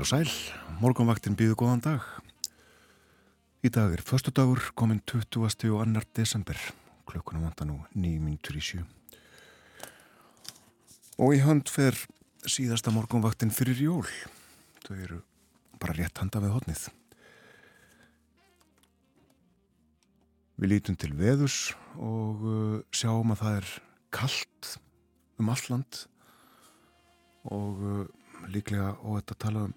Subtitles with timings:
[0.00, 0.30] Heil og sæl,
[0.80, 2.04] morgunvaktin býðu góðan dag.
[3.60, 5.36] Í dag er förstu dagur, komin 20.
[5.44, 6.00] og 2.
[6.16, 6.56] desember.
[7.04, 8.80] Klökkuna vanda nú 9 minútur í sjú.
[11.20, 11.92] Og í hönd fer
[12.48, 14.08] síðasta morgunvaktin fyrir jól.
[14.86, 15.18] Þau eru
[15.76, 16.86] bara rétt handa við hodnið.
[20.56, 23.68] Við lítum til veðus og uh, sjáum að það er
[24.16, 24.72] kallt
[25.36, 26.00] um alland
[27.52, 28.08] og uh,
[28.48, 29.76] líklega óætt að tala um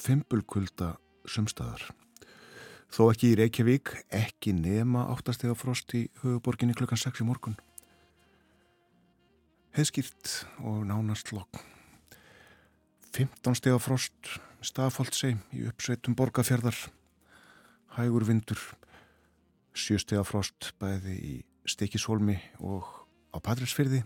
[0.00, 0.94] fimpulkulda
[1.28, 1.82] sumstaðar.
[2.94, 7.56] Þó ekki í Reykjavík, ekki nema áttastega frost í höfuborginni klukkan 6 í morgun.
[9.74, 11.58] Heiðskýrt og nánast lokk.
[13.14, 16.76] 15 stega frost staðfóldsei í uppsveitum borgarfjörðar.
[17.96, 18.60] Hægur vindur.
[19.74, 21.34] 7 stega frost bæði í
[21.66, 22.86] Stikishólmi og
[23.34, 24.04] á Patrísfyrði.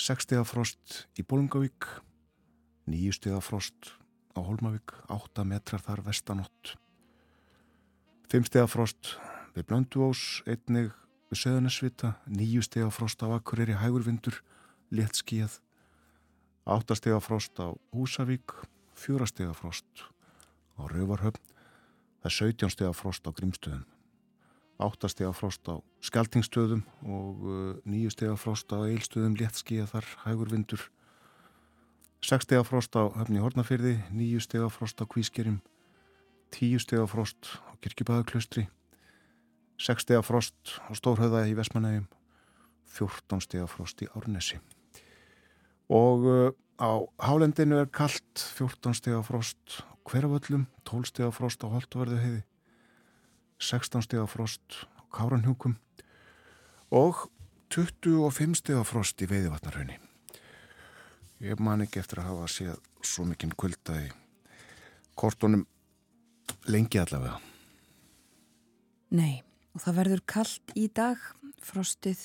[0.00, 1.88] 6 stega frost í Bólungavík.
[2.88, 3.92] 9 stega frost
[4.34, 4.94] á Hólmavík.
[5.08, 6.74] 8 metrar þar vestanott.
[8.32, 9.14] 5 stega frost
[9.54, 10.90] við Blönduós, einnig
[11.30, 14.40] við Söðunarsvita, 9 stega frost á Akureyri hægurvindur,
[14.90, 15.60] létt skíð,
[16.66, 18.56] 8 stega frost á Húsavík,
[18.98, 19.86] 4 stega frost
[20.74, 21.42] á Rauvarhöfn,
[22.24, 23.84] það er 17 stega frost á Grímstöðum,
[24.82, 27.46] 8 stega frost á Skeltingstöðum og
[27.86, 30.88] 9 stega frost á Eilstöðum, létt skíð þar hægurvindur,
[32.24, 35.58] 6 stega frost á Höfni Hortnafyrði, 9 stega frost á Kvískerjum,
[36.56, 38.64] 10 stega frost á Kirkjubæðaklaustri
[39.76, 42.06] 6 stega frost á Stórhauða í Vestmanægjum
[42.96, 44.56] 14 stega frost í Árnesi.
[45.92, 46.48] Og uh,
[46.80, 52.42] á Hálendinu er kallt 14 stega frost á Hverjavöllum 12 stega frost á Holtverðu heiði
[53.60, 55.76] 16 stega frost á Káranhjúkum
[56.88, 57.28] og
[57.68, 60.03] 25 stega frost í Veiðivatnarhaunni
[61.44, 64.08] ég man ekki eftir að hafa séð svo mikinn kulda í
[65.18, 65.66] kortunum
[66.68, 67.36] lengi allavega.
[69.14, 69.42] Nei,
[69.76, 71.20] og það verður kallt í dag,
[71.62, 72.20] frostið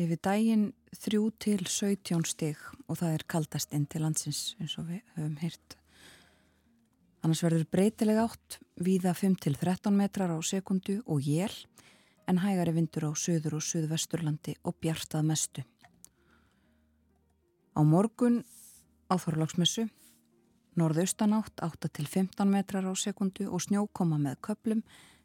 [0.00, 4.88] yfir daginn 3 til 17 stig og það er kaldast inn til landsins eins og
[4.90, 5.76] við höfum hýrt.
[7.20, 11.52] Annars verður breytileg átt víða 5 til 13 metrar á sekundu og jél
[12.30, 15.64] en hægari vindur á söður og söðvesturlandi og bjartað mestu.
[17.78, 18.42] Á morgun
[19.10, 19.88] á Þorláksmessu
[20.78, 24.82] Norðaustanátt 8 til 15 metrar á sekundu og snjókoma með köplum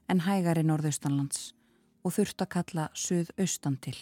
[0.10, 1.54] en hægari norðaustanlands
[2.04, 3.96] og þurft að kalla söðaustan til.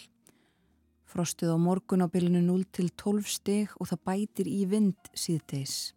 [1.04, 5.92] Frostið á morgun á bylunu 0 til 12 stig og það bætir í vind síðdeis.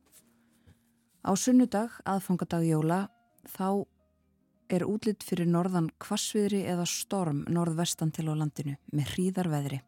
[1.24, 3.07] Á sunnudag, aðfangadag jóla,
[3.47, 3.88] þá
[4.69, 9.81] er útlitt fyrir norðan kvassviðri eða storm norðvestan til á landinu með hríðarveðri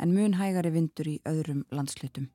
[0.00, 2.30] en mun hægari vindur í öðrum landslutum.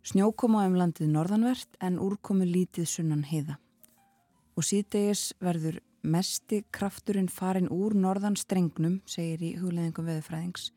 [0.00, 3.58] Snjókoma um landið norðanvert en úrkomu lítið sunnan heiða.
[4.56, 10.70] Og síðdegis verður mesti krafturinn farin úr norðan strengnum, segir í hugleðingum veðufræðings.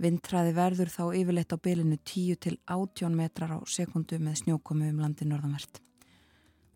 [0.00, 5.00] Vindræði verður þá yfirleitt á bylinu 10 til 18 metrar á sekundu með snjókomu um
[5.04, 5.80] landið norðanvert.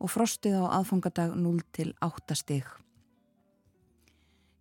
[0.01, 2.84] Og frostið á aðfangadag 0 til 8 stig.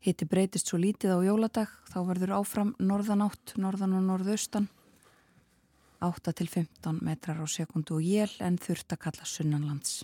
[0.04, 4.66] Hitti breytist svo lítið á jóladag, þá verður áfram norðanátt, norðan og norðaustan.
[6.04, 10.02] 8 til 15 metrar á sekundu og jél en þurft að kalla sunnanlands.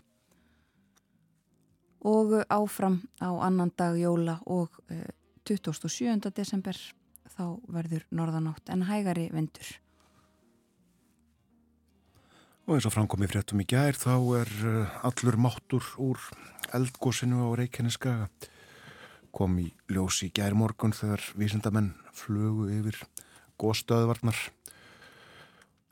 [2.08, 5.04] Og áfram á annan dag jóla og uh,
[5.44, 6.32] 27.
[6.32, 6.78] desember
[7.36, 9.68] þá verður norðanátt en hægari vindur.
[12.70, 16.23] Og eins og framkom í fréttum í gær þá er uh, allur máttur úr
[16.72, 18.29] eldgósinu á Reykjaneskaga.
[19.35, 22.97] Kom í ljós í gær morgun þegar vísindamenn flugu yfir
[23.61, 24.40] góðstöðvarnar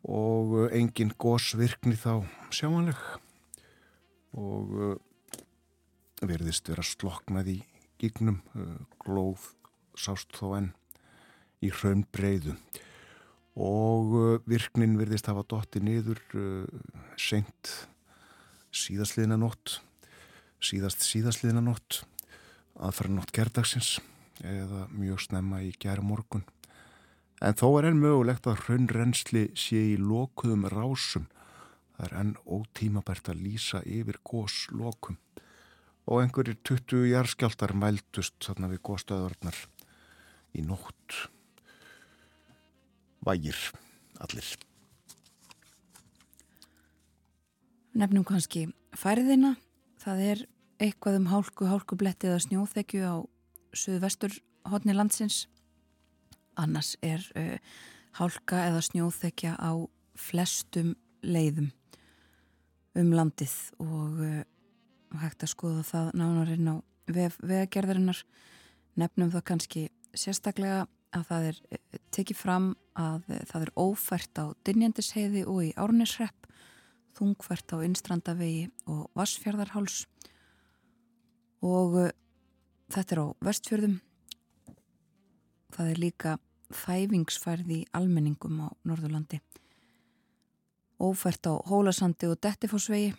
[0.08, 2.24] og engin gósvirkni þá
[2.54, 3.00] sjámanleg
[4.38, 4.96] og uh,
[6.24, 7.58] verðist vera sloknað í
[8.02, 9.52] gignum, uh, glóð
[9.98, 10.72] sást þó enn
[11.66, 12.56] í hraun breyðu
[13.58, 16.20] og virknin verðist hafa dotti niður
[17.18, 17.72] seint
[18.70, 19.80] síðastliðina nótt
[20.62, 22.04] síðast síðastliðina nótt
[22.78, 23.98] aðfæra nótt gerdagsins
[24.46, 26.46] eða mjög snemma í gæra morgun
[27.38, 31.28] En þó er enn mögulegt að hraunrensli sé í lokuðum rásum.
[31.98, 35.20] Það er enn ótímabært að lýsa yfir góslokum.
[36.08, 39.60] Og einhverjir 20 járskjáltar mældust þarna við góstöðvarnar
[40.58, 41.18] í nótt.
[43.28, 43.60] Vægir
[44.24, 44.50] allir.
[47.98, 48.66] Nefnum kannski
[48.98, 49.58] færðina.
[50.02, 50.46] Það er
[50.82, 53.16] eitthvað um hálku, hálkubletti eða snjóþekju á
[53.78, 54.36] suðvestur
[54.68, 55.46] hodni landsins
[56.58, 57.58] annars er uh,
[58.18, 59.72] hálka eða snjóþekja á
[60.18, 61.72] flestum leiðum.
[62.98, 64.44] um landið og uh,
[65.22, 66.76] hægt að skoða það nánarinn á
[67.08, 68.24] vegagerðarinnar
[68.98, 69.84] nefnum það kannski
[70.18, 75.70] sérstaklega að það er eh, tekið fram að það er ófært á Dynjandisheiði og í
[75.80, 76.50] Árnisrepp
[77.18, 80.06] þungfært á Innstrandavegi og Vassfjörðarháls
[81.66, 82.10] og uh,
[82.94, 84.00] þetta er á vestfjörðum
[85.76, 86.38] það er líka
[86.86, 89.42] þæfingsfærði almenningum á Norðurlandi
[91.00, 93.14] ófært á Hólasandi og Dettifossvegi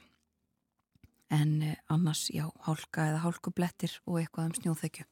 [1.30, 5.04] en eh, annars já, hálka eða hálkublettir og eitthvað um snjóþekju.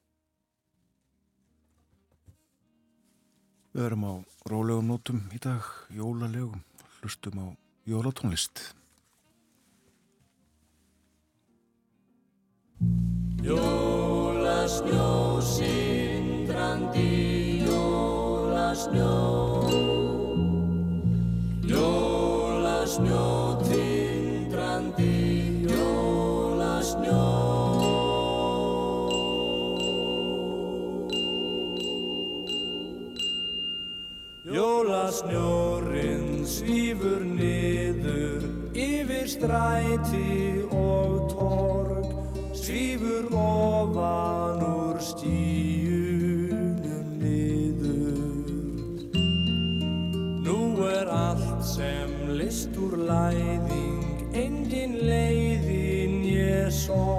[3.77, 4.13] Við erum á
[4.49, 6.63] rólegum nótum í dag, jólalegum,
[7.01, 7.47] hlustum á
[7.85, 8.73] jólatónlist.
[13.47, 19.15] Jólasnjó, sindrandi, jólasnjó
[21.63, 27.23] Jólasnjó, tindrandi, jólasnjó
[34.51, 38.43] Jólasnjórin svífur niður
[38.75, 40.56] yfir stræti
[53.07, 57.16] list úr læðing, engin leiðin ég sorg.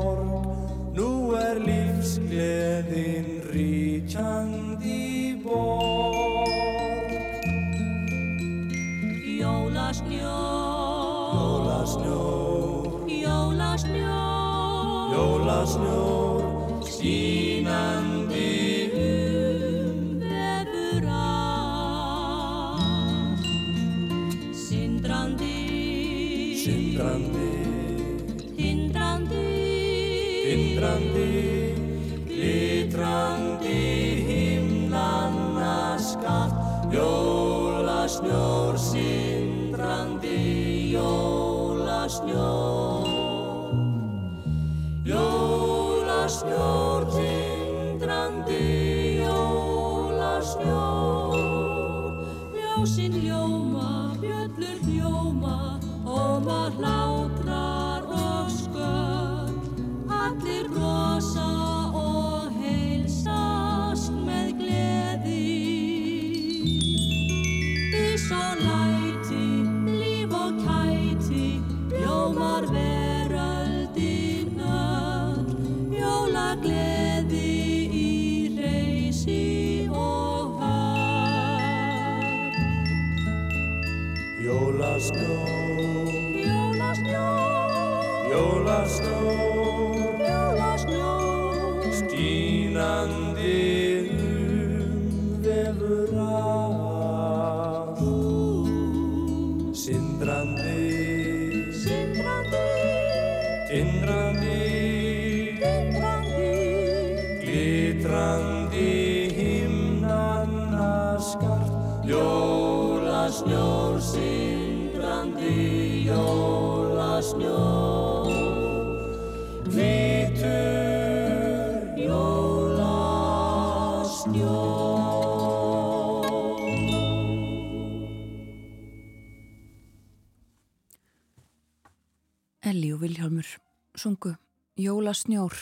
[134.88, 135.54] Jólasnjór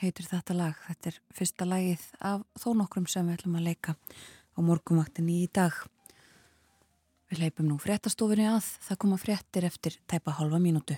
[0.00, 0.76] heitir þetta lag.
[0.86, 5.50] Þetta er fyrsta lagið af þó nokkrum sem við ætlum að leika á morgumaktinni í
[5.52, 5.76] dag.
[7.28, 10.96] Við leipum nú fréttastofinni að það koma fréttir eftir tæpa halva mínútu.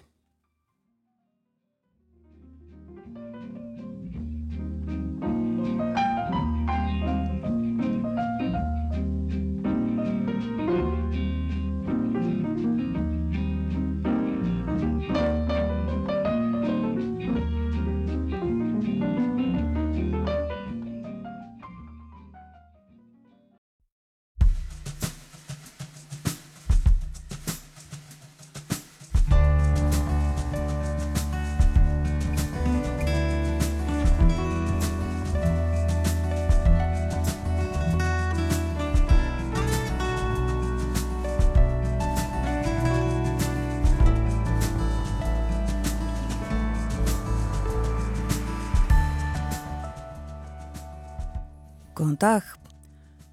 [52.22, 52.42] Dag.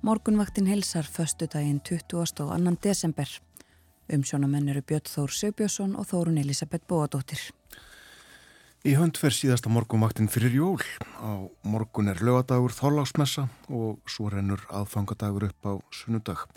[0.01, 2.13] Morgunvaktin helsar föstu daginn 20.
[2.13, 2.75] og 2.
[2.84, 3.29] desember.
[4.10, 7.38] Umsjónamenn eru Björn Þór Sigbjörnsson og Þórun Elisabeth Bóadóttir.
[8.81, 10.81] Í hönd fer síðasta morgumaktinn fyrir jól.
[11.22, 16.48] Á morgun er lögadagur þálagsmessa og svo rennur aðfangadagur upp á sunnudag.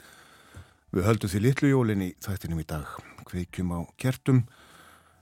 [0.88, 2.88] Við höldum því litlu jólinn í þættinum í dag.
[3.28, 4.46] Kveikjum á kertum,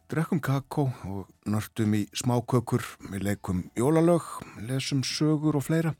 [0.07, 2.87] drekkum kakó og nörtum í smákökur.
[3.11, 4.31] Við leikum jólalög,
[4.63, 5.97] lesum sögur og fleira.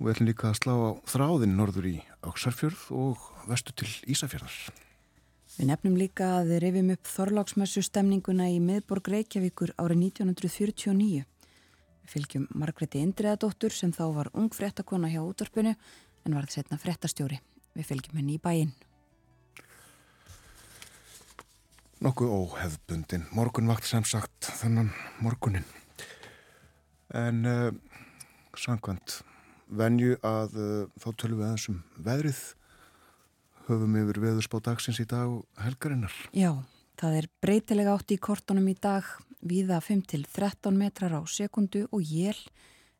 [0.00, 4.54] Og við ætlum líka að slá á þráðin norður í Öksarfjörð og vestu til Ísafjörðar.
[5.58, 11.26] Við nefnum líka að við rifjum upp Þorláksmessu stemninguna í miðborg Reykjavíkur árið 1949.
[12.00, 17.42] Við fylgjum Margreti Indriðadóttur sem þá var ung frettakona hjá útvarpinu en varð setna frettastjóri.
[17.76, 18.72] Við fylgjum henni í bæinn.
[22.00, 23.28] Nokkuð óhefbundin.
[23.36, 25.68] Morgunvakt sem sagt þannan morgunin.
[27.12, 27.68] En uh,
[28.56, 29.20] samkvæmt
[29.70, 32.42] venju að uh, þá tölum við aðeins um veðrið
[33.70, 36.14] höfum yfir veðurspá dagsins í dag helgarinnar.
[36.34, 36.52] Já,
[36.98, 39.06] það er breytilega átt í kortunum í dag,
[39.40, 42.36] viða 5-13 metrar á sekundu og jél,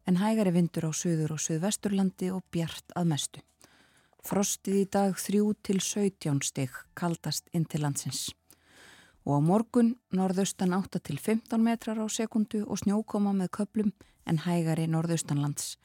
[0.06, 3.42] en hægari vindur á söður og söðvesturlandi og bjart að mestu.
[4.26, 8.28] Frostið í dag 3-17 stygg kaldast inn til landsins.
[9.24, 13.92] Og á morgun norðaustan 8-15 metrar á sekundu og snjókoma með köplum
[14.28, 15.76] en hægari norðaustanlands.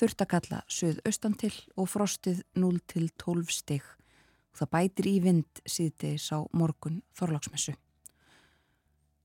[0.00, 6.30] Þurft að kalla söðaustan til og frostið 0-12 stygg og það bætir í vind síðdeis
[6.32, 7.74] á morgun þorlagsmessu.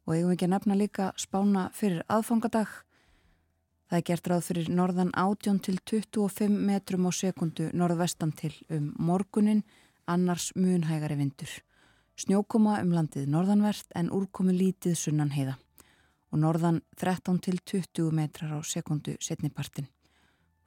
[0.03, 2.67] Og eigum við ekki að nefna líka spána fyrir aðfangadag.
[3.87, 8.91] Það er gert ráð fyrir norðan 18 til 25 metrum á sekundu norðvestan til um
[8.99, 9.63] morgunin,
[10.11, 11.55] annars munhægari vindur.
[12.19, 15.55] Snjókoma um landið norðanvert en úrkomi lítið sunnan heiða
[16.35, 19.87] og norðan 13 til 20 metrar á sekundu setnipartin.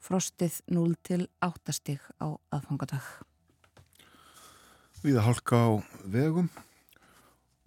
[0.02, 3.04] Frostið 0 til 8 stig á aðfangadag.
[5.02, 5.70] Við að halka á
[6.06, 6.48] vegum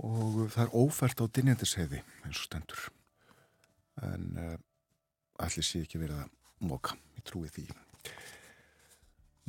[0.01, 2.81] og það er ófært á dynjandisheiði eins og stendur.
[4.01, 4.57] En uh,
[5.43, 7.67] allir sé ekki verið að móka, ég trúi því.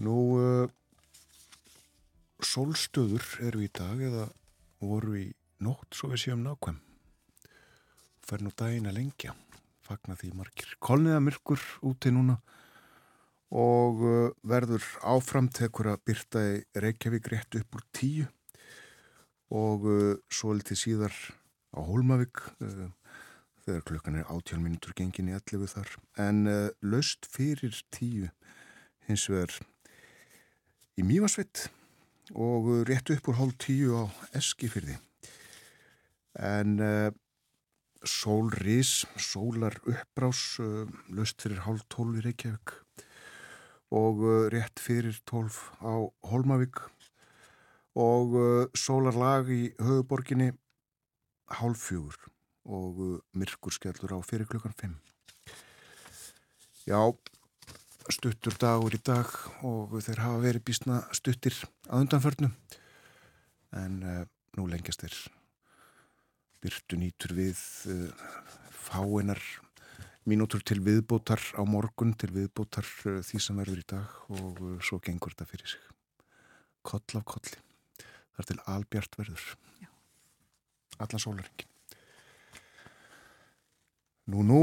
[0.03, 0.67] Nú, uh,
[2.43, 4.27] sólstöður eru í dag eða
[4.83, 5.27] voru í
[5.62, 6.81] nótt svo við séum nákvæm.
[8.23, 9.35] Fær nú daginn að lengja,
[9.87, 10.75] fagna því margir.
[10.83, 12.39] Kolniða myrkur úti núna
[13.53, 18.27] og uh, verður áfram tekur að byrta í Reykjavík rétt upp úr tíu.
[19.53, 21.19] Og uh, svo litið síðar
[21.77, 22.89] á Hólmavík uh,
[23.67, 25.93] þegar klukkan er 18 minútur gengin í 11 þar.
[26.25, 26.49] En
[26.81, 28.31] löst fyrir tíu
[29.07, 29.53] hins vegar
[30.97, 31.69] í Mývarsveit
[32.33, 34.05] og rétt upp úr hálf tíu á
[34.39, 34.97] Eskifyrði
[36.41, 36.81] en
[38.09, 40.57] sólrís, sólar uppbrás
[41.13, 42.82] löst fyrir hálf tólf í Reykjavík
[43.93, 45.53] og uh, rétt fyrir 12
[45.85, 45.93] á
[46.31, 46.81] Holmavík
[48.01, 50.53] og uh, sólarlag í höfuborginni
[51.53, 52.17] hálffjögur
[52.73, 54.97] og uh, myrkur skellur á fyrir klukkan 5.
[56.89, 57.03] Já,
[58.09, 59.29] stuttur dagur í dag
[59.63, 61.55] og þeir hafa verið bísna stuttir
[61.87, 62.57] að undanförnum
[63.77, 64.01] en
[64.57, 65.21] nú lengjast þeir.
[66.63, 67.61] Byrtu nýtur við
[68.75, 69.41] fáinar
[70.29, 74.79] mínútur til viðbótar á morgun til viðbótar uh, því sem verður í dag og uh,
[74.85, 75.91] svo gengur þetta fyrir sig.
[76.87, 77.59] Koll af kolli.
[78.37, 79.50] Þar til albjart verður.
[79.83, 79.91] Já.
[81.02, 81.73] allan sólaringin
[84.26, 84.62] nú nú.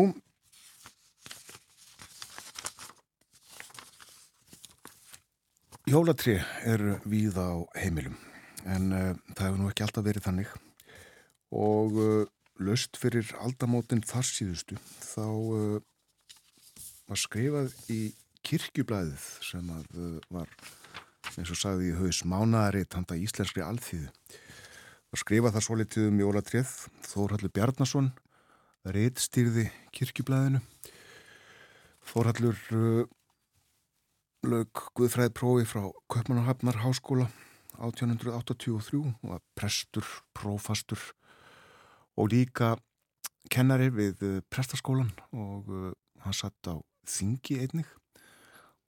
[5.89, 6.37] Jólatri
[6.69, 8.15] er víða á heimilum
[8.69, 10.51] en uh, það hefur nú ekki alltaf verið þannig.
[11.55, 12.25] Og uh,
[12.59, 15.79] löst fyrir aldamótin þar síðustu þá uh,
[17.09, 17.99] var skrifað í
[18.45, 20.51] kirkjublaðið sem að uh, var
[21.37, 24.09] eins og sagði í haus mánari tanda íslenskri alþýðu.
[25.09, 26.73] Var skrifað þar svo litið um jólatrið
[27.09, 28.09] Þórhallur Bjarnason
[28.85, 30.61] reitt stýrði kirkjublaðinu.
[32.09, 33.05] Þórhallur uh,
[34.49, 37.29] lög Guðfræði prófi frá Köpmannahafnar háskóla
[37.79, 40.99] 1883 og var prestur, prófastur
[42.17, 42.75] og líka
[43.51, 45.89] kennari við eh, prestaskólan og uh,
[46.25, 46.75] hann satt á
[47.07, 47.89] þingi einnig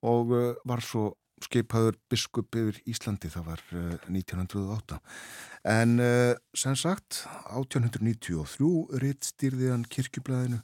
[0.06, 1.12] og uh, var svo
[1.42, 5.00] skeipaður biskup yfir Íslandi það var uh, 1908
[5.72, 5.98] en
[6.58, 7.24] sem sagt
[7.54, 10.62] 1893 reitt stýrði hann kirkjublaðinu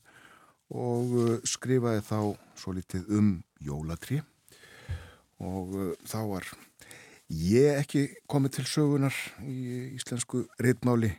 [0.77, 1.13] og
[1.47, 2.19] skrifaði þá
[2.59, 3.29] svo litið um
[3.63, 4.19] jólatri
[5.37, 5.77] og
[6.09, 6.49] þá var
[7.29, 11.13] ég ekki komið til sögunar í íslensku reittmáli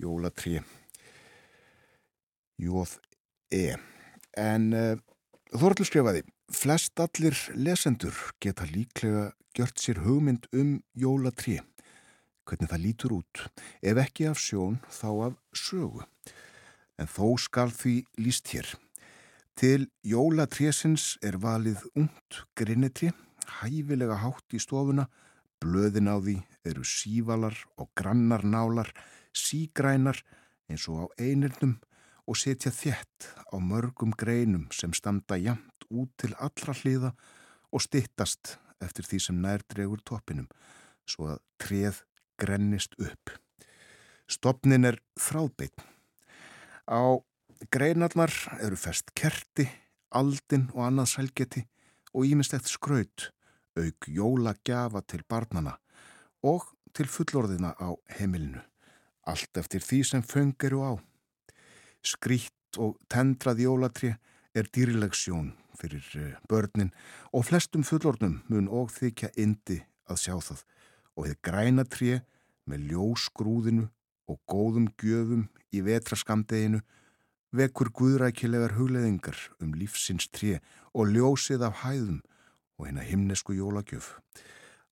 [0.00, 0.60] jólatrí
[2.60, 2.98] Jóð
[3.52, 3.76] E.
[4.36, 4.96] En uh,
[5.50, 6.20] Þorður skrifaði
[6.54, 11.58] flest allir lesendur geta líklega gjört sér hugmynd um jólatrí
[12.50, 13.42] hvernig það lítur út,
[13.82, 16.02] ef ekki af sjón þá af sögu.
[16.98, 18.66] En þó skal því líst hér.
[19.54, 23.12] Til jólatrésins er valið ungt grinnetri,
[23.60, 25.06] hæfilega hátt í stofuna,
[25.60, 26.36] blöðin á því
[26.66, 28.90] eru sívalar og grannar nálar,
[29.32, 30.20] sígrænar
[30.70, 31.76] eins og á einirnum
[32.26, 37.12] og setja þjett á mörgum greinum sem standa jamt út til allra hliða
[37.70, 40.48] og stittast eftir því sem nærdregur toppinum,
[41.04, 42.02] svo að treð
[42.40, 43.34] grennist upp.
[44.30, 45.84] Stopnin er þráðbeitn.
[46.86, 47.20] Á
[47.70, 49.66] greinarnar eru fest kerti,
[50.10, 51.66] aldin og annað sælgeti
[52.14, 53.30] og ímislegt skraut,
[53.78, 55.76] auk jólagjafa til barnana
[56.42, 58.62] og til fullorðina á heimilinu.
[59.28, 60.92] Allt eftir því sem föngeru á.
[62.02, 64.14] Skrýtt og tendrað jólatri
[64.54, 66.92] er dýrileg sjón fyrir eh, börnin
[67.32, 70.64] og flestum fullornum mun og þykja indi að sjá það
[71.16, 72.20] og hefur græna tré
[72.68, 73.86] með ljósgrúðinu
[74.30, 76.82] og góðum gjöfum í vetraskamdeginu
[77.56, 80.58] vekur guðrækilegar hugleðingar um lífsins tré
[80.94, 82.20] og ljósið af hæðum
[82.80, 84.16] og hérna himnesku jólagjöf.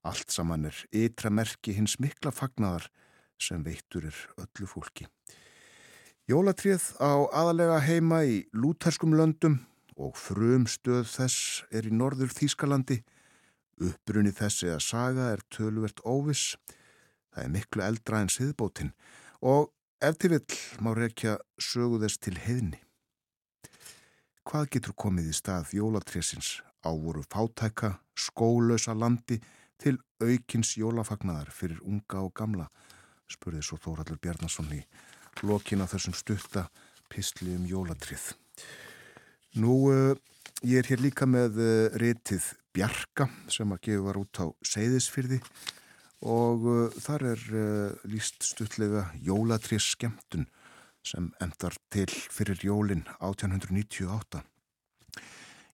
[0.05, 2.85] Allt saman er ytra merki hins mikla fagnadar
[3.41, 5.07] sem veittur er öllu fólki.
[6.29, 9.57] Jólatrið á aðalega heima í lúterskum löndum
[9.97, 13.01] og frum stöð þess er í norður Þýskalandi.
[13.81, 16.53] Uppbrunni þessi að saga er tölvert óviss.
[17.33, 18.93] Það er miklu eldra en siðbótinn
[19.41, 19.71] og
[20.03, 22.79] ef til vill má rekja sögu þess til heðni.
[24.45, 29.39] Hvað getur komið í stað jólatriðsins á voru fátæka, skólösa landi
[29.79, 32.67] til aukins jólafagnar fyrir unga og gamla,
[33.29, 34.81] spurði svo Þóraldur Bjarnason í
[35.43, 36.67] lokin af þessum stutta
[37.09, 38.33] pistli um jólatrið.
[39.59, 40.15] Nú, uh,
[40.63, 45.39] ég er hér líka með uh, ritið Bjarka sem að gefa út á Seyðisfyrði
[46.29, 47.43] og uh, þar er
[48.11, 50.47] líst stuttlega jólatrið skemmtun
[51.05, 54.43] sem endar til fyrir jólin 1898.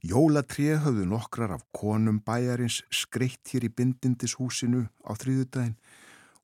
[0.06, 5.80] Jólatrið höfðu nokkrar af konum bæjarins skreitt hér í bindindishúsinu á þrýðudaginn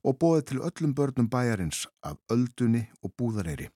[0.02, 3.68] og bóði til öllum börnum bæjarins af öldunni og búðareyri.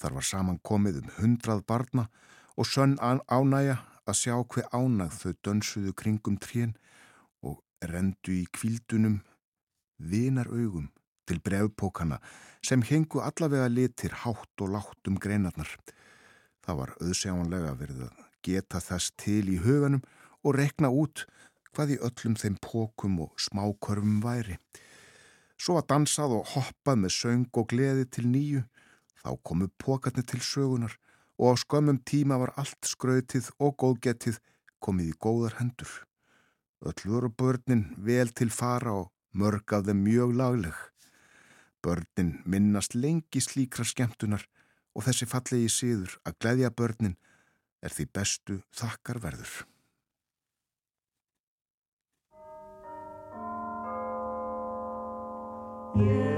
[0.00, 2.06] Þar var saman komið um hundrað barna
[2.56, 3.76] og sönn ánæja
[4.08, 6.72] að sjá hver ánægð þau dönsuðu kringum trén
[7.44, 9.20] og rendu í kvildunum
[9.98, 10.88] vinar augum
[11.28, 12.22] til brevpókana
[12.64, 15.68] sem hengu allavega litir hátt og látt um greinarnar.
[16.64, 20.04] Það var auðsjáanlega verið að geta þess til í huganum
[20.44, 21.24] og rekna út
[21.74, 24.58] hvað í öllum þeim pókum og smákörfum væri.
[25.58, 28.62] Svo að dansað og hoppað með söng og gleði til nýju,
[29.22, 30.96] þá komu pókarnir til sögunar
[31.38, 34.38] og á skömmum tíma var allt skrautið og góðgetið
[34.84, 35.92] komið í góðar hendur.
[36.84, 40.76] Öll voru börnin vel til fara og mörg af þeim mjög lagleg.
[41.82, 44.44] Börnin minnast lengi slíkra skemmtunar
[44.94, 47.16] og þessi fallegi síður að gleyðja börnin
[47.84, 49.62] er því bestu þakkarverður.
[55.94, 56.33] Yeah.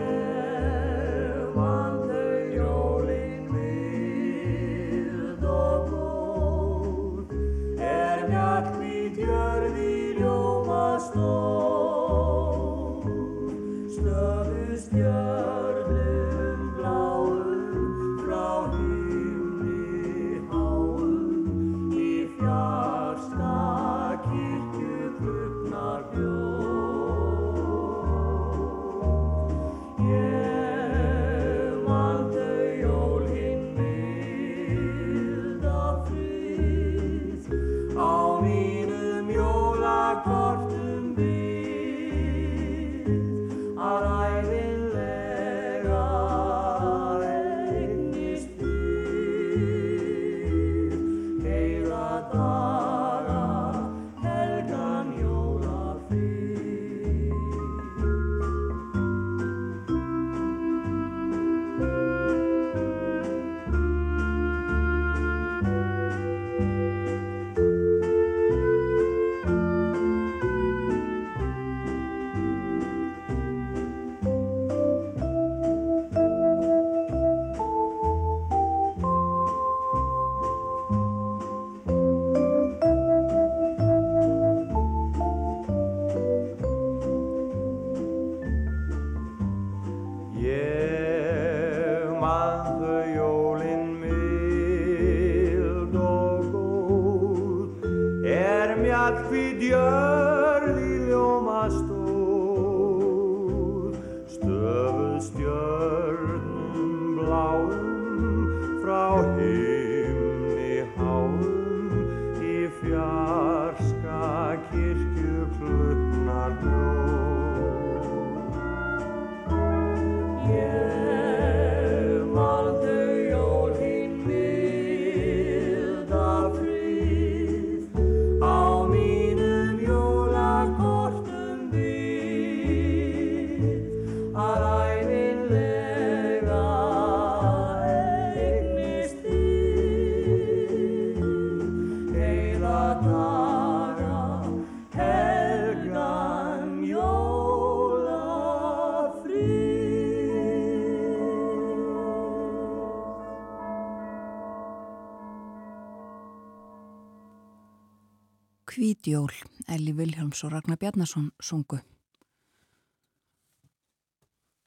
[159.07, 159.31] Kvítjól,
[159.67, 161.77] Elli Vilhelms og Ragnar Bjarnason sungu.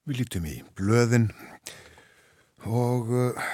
[0.08, 1.26] Við lítum í blöðin
[2.64, 3.50] og uh,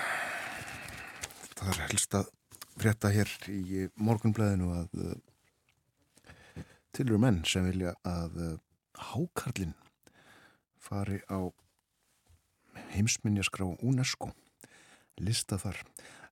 [1.58, 2.30] það er helst að
[2.78, 8.56] frétta hér í morgunblöðinu að uh, til eru menn sem vilja að uh,
[9.10, 9.74] hákarlinn
[10.78, 11.50] fari á
[12.94, 14.36] heimsminjaskrá UNESCO.
[15.18, 15.82] Lista þar.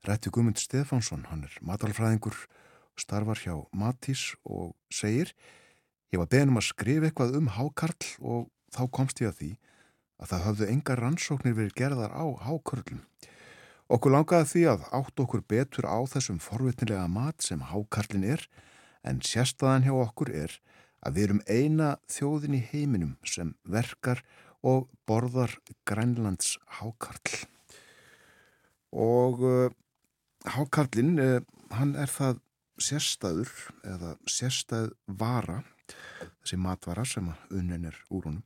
[0.06, 2.38] Rætti Guðmund Stefánsson, hann er matalfræðingur
[3.00, 5.34] starfar hjá Matís og segir
[6.14, 9.52] ég var beðnum að skrifa eitthvað um hákarl og þá komst ég að því
[10.24, 13.02] að það hafðu enga rannsóknir verið gerðar á hákarlum.
[13.92, 18.46] Okkur langaði því að átt okkur betur á þessum forvitnilega mat sem hákarlin er
[19.04, 20.56] en sérstaðan hjá okkur er
[21.04, 24.24] að við erum eina þjóðin í heiminum sem verkar
[24.64, 27.44] og borðar Grænlands hákarl.
[28.94, 29.70] Og uh,
[30.48, 31.42] hákarlin, uh,
[31.76, 32.40] hann er það
[32.82, 33.52] sérstæður
[33.88, 35.62] eða sérstæð vara,
[36.42, 38.44] þessi matvara sem unnin er úr honum,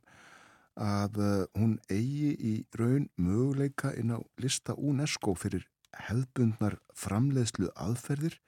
[0.78, 5.66] að uh, hún eigi í raun möguleika inn á lista UNESCO fyrir
[6.06, 8.38] hefðbundnar framleiðslu aðferðir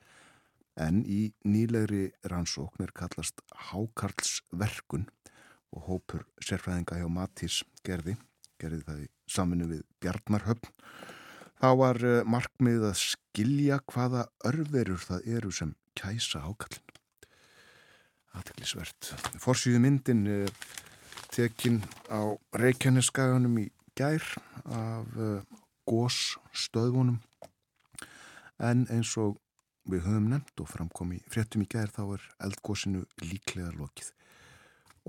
[0.81, 5.09] en í nýlegri rannsókn er kallast Hákarlsverkun
[5.75, 8.17] og hópur sérfræðinga hjá Matís gerði,
[8.61, 10.71] gerði það í saminu við Bjarnarhöfn
[11.61, 16.87] Þá var eh, markmið að skilja hvaða örverur það eru sem kæsa ákallin.
[18.39, 19.11] Aðteglisvert.
[19.43, 20.71] Forsýðu myndin eh,
[21.35, 23.67] tekinn á Reykjaneskaganum í
[23.99, 24.25] gær
[24.65, 27.21] af eh, gósstöðvunum
[28.61, 29.37] en eins og
[29.91, 34.11] við höfum nefnt og framkom í fréttum í gær þá er eldgósinu líklega lokið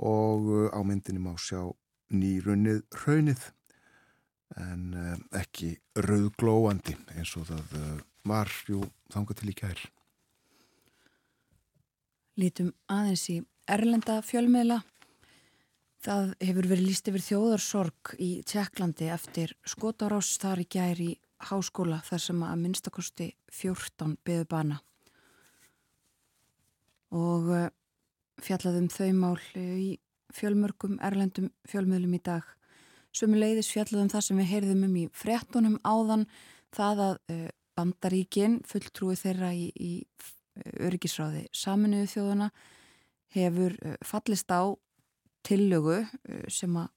[0.02, 1.60] og á myndinni má sjá
[2.12, 3.50] nýrunnið raunið
[4.60, 8.82] en uh, ekki rauglóandi eins og það uh, var jú
[9.14, 9.82] þanga til í kær.
[12.40, 13.40] Lítum aðeins í
[13.72, 14.82] Erlenda fjölmiðla.
[16.02, 21.12] Það hefur verið líst yfir þjóðarsorg í Tjekklandi eftir skotarás þar í gær í
[21.52, 24.80] háskóla þar sem að minnstakosti 14 byðu bana.
[27.12, 27.68] Og uh,
[28.42, 30.00] fjallaðum þau mál í
[30.32, 32.48] fjölmörgum Erlendum fjölmiðlum í dag
[33.12, 36.28] Sumi leiðis fjallaðum það sem við heyrðum um í frettunum áðan
[36.72, 37.18] það að
[37.76, 39.92] bandaríkin, fulltrúi þeirra í, í
[40.80, 42.50] öryggisráði saminuðu þjóðuna
[43.36, 44.76] hefur fallist á
[45.48, 46.02] tillögu
[46.52, 46.90] sem að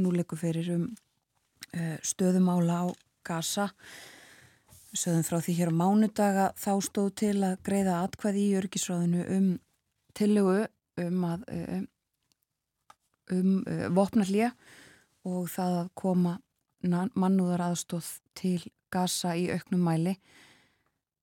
[0.00, 0.86] nú leikur fyrir um
[2.02, 2.86] stöðumála á
[3.24, 3.70] Gaza.
[4.94, 9.48] Söðum frá því hér á mánudaga þá stóð til að greiða atkvæði í örgisráðinu um
[10.14, 10.66] tillögu
[11.02, 11.46] um að
[13.34, 13.50] um
[13.96, 14.52] vopnallíja
[15.24, 16.38] og það að koma
[17.16, 18.60] mannúðar aðstóð til
[18.92, 20.14] gasa í auknum mæli.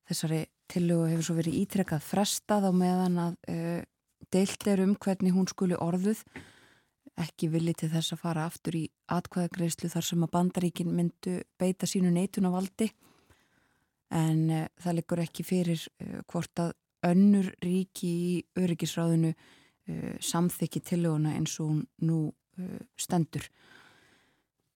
[0.09, 3.83] Þessari tillögu hefur svo verið ítrekkað frestað á meðan að uh,
[4.31, 6.23] deilt er um hvernig hún skuli orðuð
[7.21, 11.89] ekki villi til þess að fara aftur í atkvæðagreyslu þar sem að bandaríkin myndu beita
[11.89, 12.87] sínu neitunavaldi
[14.15, 16.73] en uh, það liggur ekki fyrir uh, hvort að
[17.11, 19.33] önnur ríki í öryggisráðinu
[20.21, 22.19] samþykki tillöguna eins og nú
[22.93, 23.47] stendur.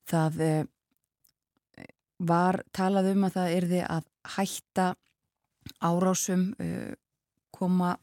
[0.05, 0.63] Það eh,
[2.19, 4.87] var talað um að það erði að hætta
[5.81, 6.93] árásum eh,
[7.55, 7.95] koma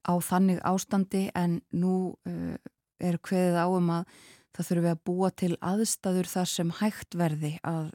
[0.00, 2.56] á þannig ástandi en nú eh,
[3.00, 4.20] er hveðið á um að
[4.56, 7.92] það þurfi að búa til aðstæður þar sem hægt verði að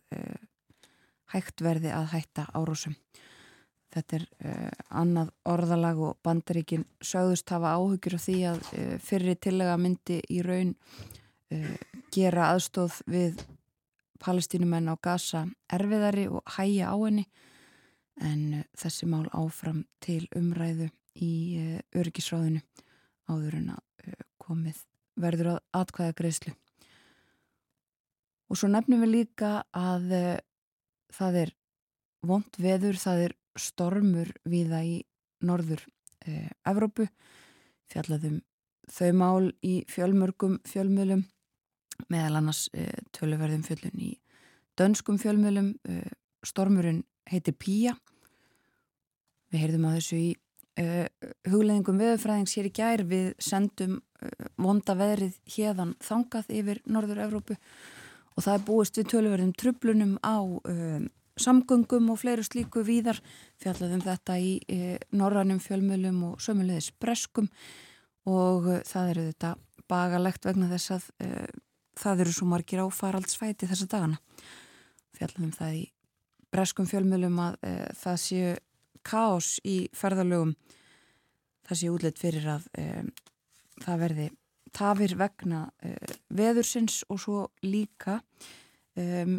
[1.33, 2.95] hægt verði að hætta árásum.
[3.95, 9.39] Þetta er uh, annað orðalag og bandaríkin sögðust hafa áhugjur af því að uh, fyrir
[9.39, 10.73] tillega myndi í raun
[11.55, 13.41] uh, gera aðstóð við
[14.21, 17.25] palestínumenn á Gaza erfiðari og hæja á henni.
[18.21, 20.89] En uh, þessi mál áfram til umræðu
[21.19, 22.61] í uh, örgisráðinu
[23.31, 24.15] áður en að
[24.45, 24.83] komið
[25.17, 26.53] verður að atkvæða greiðslu.
[28.51, 30.11] Og svo nefnum við líka að
[31.15, 31.53] það er
[32.25, 34.95] vond veður, það er stormur viða í
[35.45, 35.83] norður
[36.25, 37.07] eh, Evrópu,
[37.91, 38.41] fjallaðum
[38.91, 41.25] þau mál í fjölmörgum fjölmjölum
[42.11, 44.11] meðal annars uh, töluverðum fjöllun í
[44.79, 46.07] dönskum fjölmjölum uh,
[46.45, 47.95] stormurinn heitir Píja
[49.53, 50.29] við heyrðum að þessu í
[50.83, 51.05] uh,
[51.49, 53.05] hugleðingum veðurfræðings hér í gær.
[53.09, 54.01] Við sendum
[54.57, 57.57] vonda veðrið hérðan þangað yfir Norður-Európu
[58.35, 60.41] og það er búist við töluverðum trublunum á
[61.39, 63.19] samgöngum og fleiru slíku víðar.
[63.61, 64.55] Fjallaðum þetta í
[65.13, 67.51] norrannum fjölmjölum og sömulegis breskum
[68.25, 69.53] og það eru þetta
[69.91, 71.07] bagalegt vegna þess að
[71.99, 74.21] það eru svo margir á faraldsfæti þessa dagana.
[75.15, 75.83] Fjallum það í
[76.51, 78.55] breskum fjölmjölum að e, það séu
[79.05, 80.55] kás í ferðalögum
[81.65, 83.09] það sé útleitt fyrir að um,
[83.83, 84.27] það verði
[84.75, 88.19] tafir vegna uh, veðursins og svo líka
[88.99, 89.37] um,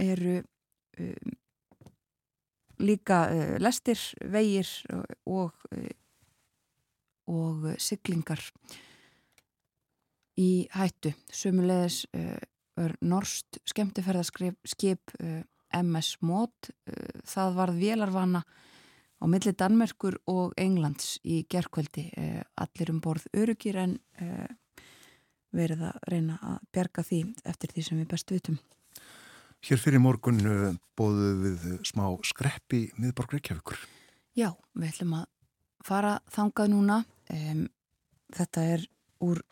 [0.00, 0.36] eru
[1.00, 1.36] um,
[2.80, 3.18] líka
[3.60, 4.00] lestir,
[4.32, 4.68] vegir
[5.28, 5.90] og, uh,
[7.28, 8.40] og siglingar
[10.40, 11.12] í hættu.
[11.28, 15.12] Sumulegis er norst skemmtifærðarskip
[15.76, 16.72] MS Mod.
[17.28, 18.40] Það varð vélarvana
[19.20, 22.08] á milli Danmerkur og Englands í gerðkvöldi.
[22.56, 23.98] Allir um borð örugir en
[25.50, 28.60] verið að reyna að berga því eftir því sem við best vitum.
[29.60, 30.40] Hér fyrir morgun
[30.96, 33.76] bóðu við smá skreppi miðborg Reykjavíkur.
[34.38, 35.26] Já, við ætlum að
[35.84, 37.00] fara þangað núna.
[38.30, 38.86] Þetta er
[39.26, 39.42] úr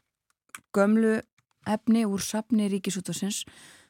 [0.75, 1.19] gömlu
[1.69, 3.45] efni úr sapni Ríkisútásins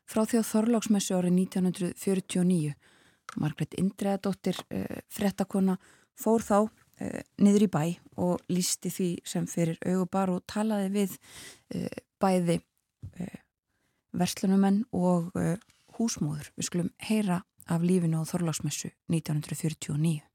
[0.09, 2.75] frá því að Þorláksmessu árið 1949.
[3.39, 5.77] Margret Indreðadóttir, uh, frettakona,
[6.19, 6.71] fór þá uh,
[7.45, 7.83] niður í bæ
[8.17, 11.19] og lísti því sem fyrir augubar og talaði við
[11.75, 12.61] uh, bæði
[14.19, 15.29] verslunumenn og
[15.99, 16.49] húsmóður.
[16.59, 20.28] Við skulum heyra af lífinu á Þorláksmessu 1949.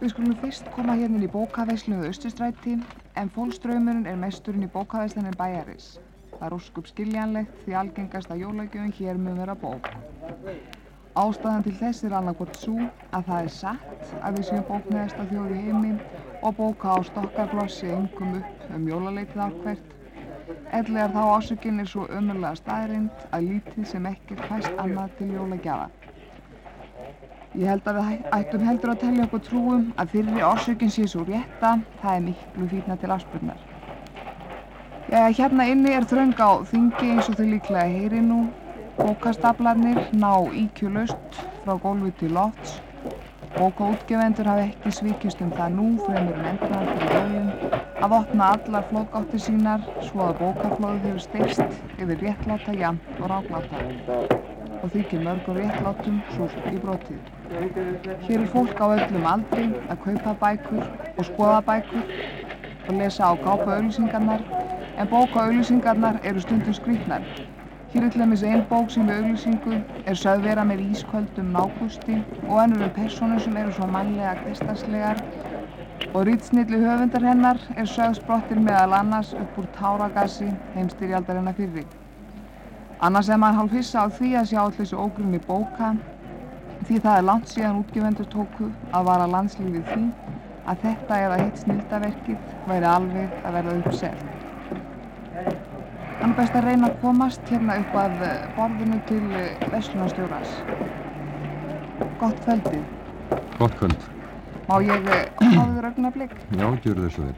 [0.00, 2.78] Við skulum fyrst koma hérna í bókaveisluðu Östustræti
[3.20, 5.88] en fólkströymurinn er mesturinn í bókaveislunin bæjaris.
[6.30, 9.90] Það er óskup skiljanlegt því algengasta jólagjöfum hér mun vera bók.
[11.20, 15.52] Ástæðan til þess er annarkort svo að það er satt að við séum bóknæðasta þjóð
[15.58, 15.92] í heimi
[16.40, 19.96] og bóka á stokkarblossi yngum upp um jólaleitið ákvert.
[20.80, 25.99] Ellegar þá ásökinn er svo ömurlega staðrind að lítið sem ekkert fæst annað til jólagjafa.
[27.58, 31.24] Ég held að við ættum heldur að tellja okkur trúum að fyrri orsökinn sé svo
[31.26, 33.64] rétta, það er miklu fýtna til afspurnar.
[35.10, 38.44] Já, hérna inni er þröng á þingi eins og þau líklega heyri nú.
[39.00, 42.76] Bókastaplarnir ná íkjulust frá gólfi til lofts.
[43.56, 47.50] Bókaútgefendur hafa ekki svikist um það nú fremur en endunar fyrir jólinn
[47.98, 54.49] að opna allar flóðgáttir sínar svo að bókaflóðu hefur steist yfir réttláta, jamt og rákláta
[54.82, 57.20] og þykir mörgum réttlátum súrt í brotið.
[58.26, 60.84] Hér er fólk á öllum aldri að kaupa bækur
[61.16, 62.12] og skoða bækur
[62.88, 64.44] og lesa á gápa auðlýsingarnar
[64.96, 67.26] en bóka auðlýsingarnar eru stundum skrýtnar.
[67.92, 72.18] Hér er til dæmis einn bók sem við auðlýsingu er sögð vera með ísköldum nákusti
[72.48, 75.24] og ennur um personur sem eru svo mannlega kristarslegar
[76.14, 81.84] og rýtsnilli höfundar hennar er sögð sprottir meðal annars upp úr táragassi heimstyrjaldarinnar fyrri.
[83.00, 85.94] Annars er maður hálf hissa á því að sjá allir þessu ógrunni bóka
[86.84, 90.02] því það er langt síðan útgefendur tóku að vara landslífið því
[90.68, 94.20] að þetta eða hitt snildaverkið væri alveg að verða uppsett.
[96.20, 98.24] Þannig best að reyna að komast hérna upp að
[98.58, 99.22] borðinu til
[99.72, 100.52] Veslunarstjórnars.
[102.20, 102.84] Gott kvöldið.
[103.56, 104.08] Gott kvöld.
[104.68, 106.36] Má ég hafa þér augnablík?
[106.52, 107.34] Já, þau svo vel.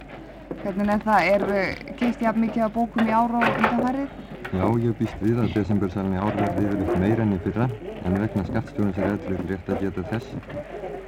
[0.65, 1.31] Hvernig er það?
[1.37, 4.42] Er keitt af mikið af bókum í ára og undanfærið?
[4.53, 7.69] Já, ég býst við að desembersalni ár verði yfirleitt meira enn í fyrra
[8.05, 10.35] en vegna skattstjónus er eðlur rétt að geta þess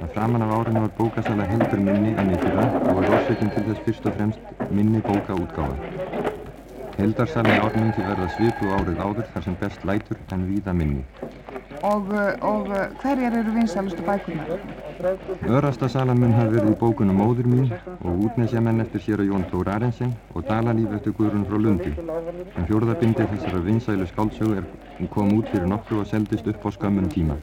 [0.01, 3.67] að framan af árinu var bókasala heldur minni enn í fyrra og er orsökinn til
[3.67, 5.94] þess fyrst og fremst minni bókaútgáfa.
[6.97, 11.03] Heldarsalni ár myndi verða svipu árið áður þar sem best lætur en víða minni.
[11.83, 12.07] Og,
[12.41, 12.69] og
[13.01, 14.61] hverjar eru vinsalustu bækunar?
[15.49, 19.73] Örasta salamun hafi verið í bókunum Móður mín og útnesjamenn eftir sér að Jón Tór
[19.73, 21.91] Arensen og Dalalíf eftir Guðrun frá Lundi.
[22.55, 27.11] En fjórðabindi þessara vinsælu skáldsögu er kom út fyrir nokkru og seldist upp á skömmun
[27.11, 27.35] tíma.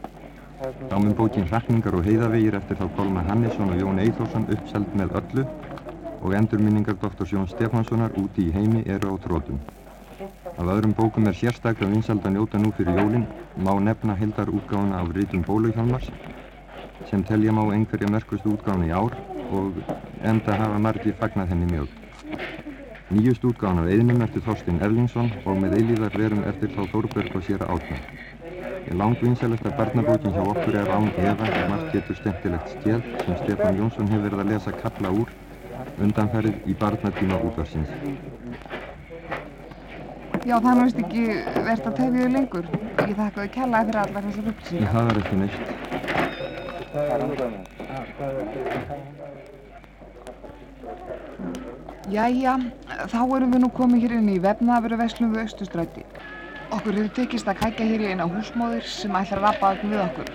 [0.63, 5.17] Þá mun bókin Hrakningar og heiðavegir eftir þá Kolma Hannesson og Jón Eithorsson uppseld með
[5.21, 5.47] öllu
[6.23, 7.27] og endurminningar Dr.
[7.27, 9.59] Jón Stefánssonar úti í heimi eru á trótum.
[10.59, 13.27] Af öðrum bókum er sérstaklega vinsald að njóta nú fyrir jólinn
[13.59, 16.11] má nefna hildar útgáðuna af Rítum Bóluhjálmars
[17.11, 19.17] sem telja má einhverja merkustu útgáðuna í ár
[19.51, 19.81] og
[20.23, 21.89] enda hafa margi fagnat henni mjög.
[23.11, 27.45] Nýjust útgáðan af Eðnum eftir Þorstin Erlingsson og með eilíðar verum eftir þá Þórberg og
[27.49, 27.99] sér að átna.
[28.93, 34.11] Langt vinsælasta barnabókin hjá okkur er án og margt getur skemmtilegt stjæð sem Stefán Jónsson
[34.13, 35.29] hefur verið að lesa kalla úr
[36.01, 37.91] undanferðið í barnatíma útvarsins.
[40.43, 41.25] Já, það er náttúrulega ekki
[41.69, 42.67] verðt að tefja þau lengur.
[43.03, 44.91] Ég þakka þau kellaði fyrir allar þessar upplýsingar.
[44.93, 45.59] Það var ekki neitt.
[52.13, 52.55] Jæja,
[53.13, 56.03] þá erum við nú komið hér inn í vefnaðaveruverslum við Östustræti.
[56.73, 60.03] Okkur hefur tekist að kækja hér í eina húsmóðir sem ætlar að rappa allir við
[60.09, 60.29] okkur.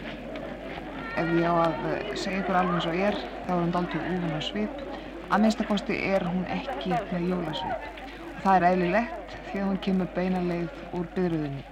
[1.18, 1.74] Ef ég á að
[2.16, 4.87] segja ykkur alveg eins og er, þá er hún dálítið úfun á svip.
[5.28, 7.88] Að minnstakosti er hún ekki með jólasvip.
[8.36, 11.66] Og það er eðlilegt því að hún kemur beinarleið úr byrruðinni.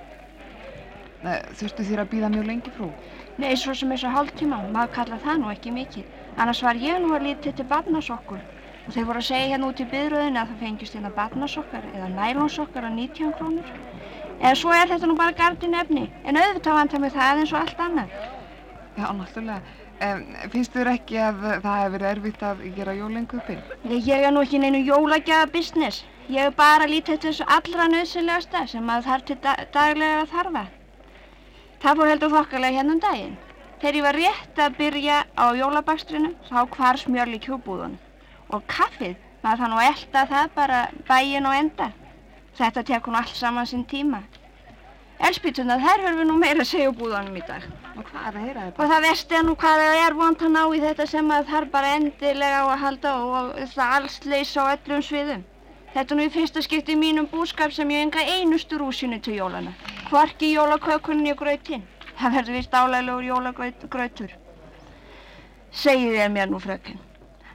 [1.59, 2.89] Þurftu þér að býða mjög lengi frú?
[3.41, 4.59] Nei, svo sem eins og hálf tíma.
[4.73, 6.11] Maður kalla það nú ekki mikið.
[6.35, 8.43] Annars var ég nú að lítið til barnasokkur
[8.85, 12.09] og þeir voru að segja hérna út í byðröðinu að það fengist hérna barnasokkar eða
[12.13, 13.71] nælonsokkar á 19 krónur.
[14.35, 17.61] Eða svo er þetta nú bara gardin efni, en auðvitað vantar mig það eins og
[17.63, 18.13] allt annað.
[18.99, 19.84] Já, náttúrulega.
[20.03, 23.61] Um, finnst þér ekki að það hefur verið erfitt að gera jólengupin?
[23.87, 26.01] Nei, ég er nú ekki neinu jólagjafa business.
[26.27, 30.33] Ég er bara lítið til þessu allra nöðsynlegasta sem að þarf til dag daglega að
[30.33, 30.65] þarfa.
[31.85, 33.37] Það fór heldur þokkalega hérna um daginn.
[33.79, 37.95] Þegar ég var rétt að byrja á jólabakstrinum, þá hvar smjörli kjúbúðun.
[38.51, 41.91] Og kaffið, maður þannig að elda það bara bæin og enda.
[42.59, 44.25] Þetta tekur nú allt saman sinn tíma.
[45.23, 47.84] Elspítunar, þær höfum við nú meira búðanum í dag.
[47.95, 48.83] Og hvað er að heyra þetta?
[48.83, 51.69] Og það vesti nú hvað það er vant að ná í þetta sem að þarf
[51.71, 55.43] bara endilega á að halda og það alls leysa á öllum sviðum.
[55.95, 59.37] Þetta er nú í fyrsta skipti í mínum búskap sem ég enga einustu rúsinu til
[59.37, 59.71] jólana.
[60.09, 61.85] Hvorki jólakökunni og grautinn.
[62.19, 64.33] Það verður vist álægilegur jólagrautur.
[65.71, 66.99] Segið þér mér nú frökinn.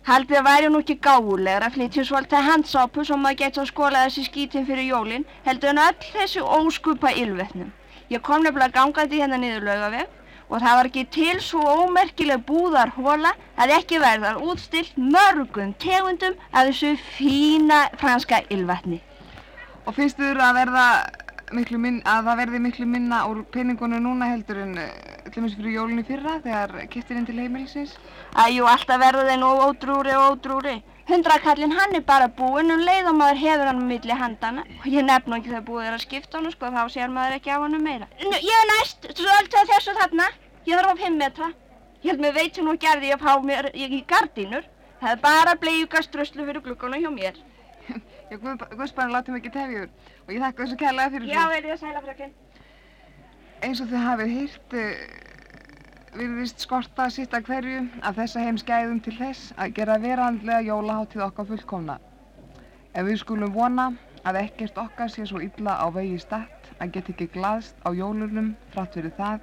[0.09, 4.07] Haldið að væri nú ekki gáulegur að flytja svolítið handsápu sem maður geta að skóla
[4.07, 7.68] þessi skítin fyrir jólinn heldur en öll þessu óskupa ylvetnum.
[8.09, 10.09] Ég kom nefnilega gangandi hérna niður laugaveg
[10.51, 16.67] og það var ekki til svo ómerkileg búðarhóla að ekki verðar útstilt mörgum tegundum af
[16.69, 19.01] þessu fína franska ylvetni.
[19.87, 20.87] Og finnst þér að verða
[21.53, 26.05] minn, að það verði miklu minna úr peningunum núna heldur en til dæmis fyrir jólunni
[26.07, 27.97] fyrra þegar kiptir inn til heimilisins?
[28.35, 30.77] Æjú, alltaf verður þeir nú ótrúri og ótrúri.
[31.11, 34.63] Hundrakallin hann er bara búinn um leið og maður hefur hann milli handana.
[34.79, 37.51] Og ég nefn ekki þegar búið er að skipta hann, sko, þá sér maður ekki
[37.51, 38.07] á hann meira.
[38.23, 40.29] Nú, ég er næst, svo alltaf þessu þarna.
[40.69, 41.51] Ég þarf á 5 metra.
[42.05, 44.69] Ég held mér veitur nú gerði ég að fá mér í gardínur.
[45.01, 47.43] Það er bara bleiugaströslu fyrir glukkanum hjá mér.
[48.31, 51.73] Já, Guðspann láti mig ekki tefjur og ég þakka þessu kærlega fyrir Já, er ég
[51.75, 52.37] að sæla frökinn.
[53.66, 54.77] Eins og þið hafið hýrt
[56.14, 61.49] virðist skorta sitt að hverju af þessa heimskæðum til þess að gera verandlega jólaháttið okkar
[61.51, 61.99] fullkomna.
[62.95, 63.88] En við skulum vona
[64.27, 68.55] að ekkert okkar sé svo illa á vegi statt að geta ekki glaðst á jólunum
[68.75, 69.43] frátt fyrir það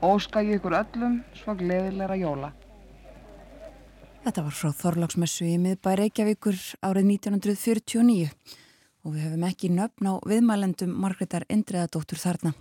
[0.00, 2.52] og óska ég ykkur öllum svo gleðilegra jóla.
[4.22, 6.54] Þetta var frá Þorláksmessu í miðbæ Reykjavíkur
[6.86, 8.28] árið 1949
[9.02, 12.52] og við höfum ekki nöfn á viðmælendum Margreðar Indriðadóttur þarna.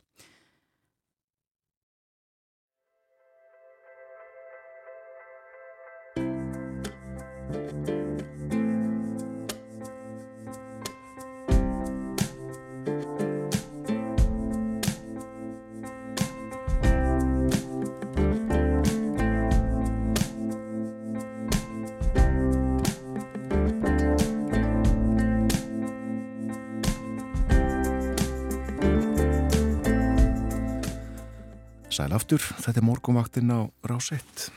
[32.02, 34.48] Sæl aftur, þetta er morgumvaktinn á Rásett.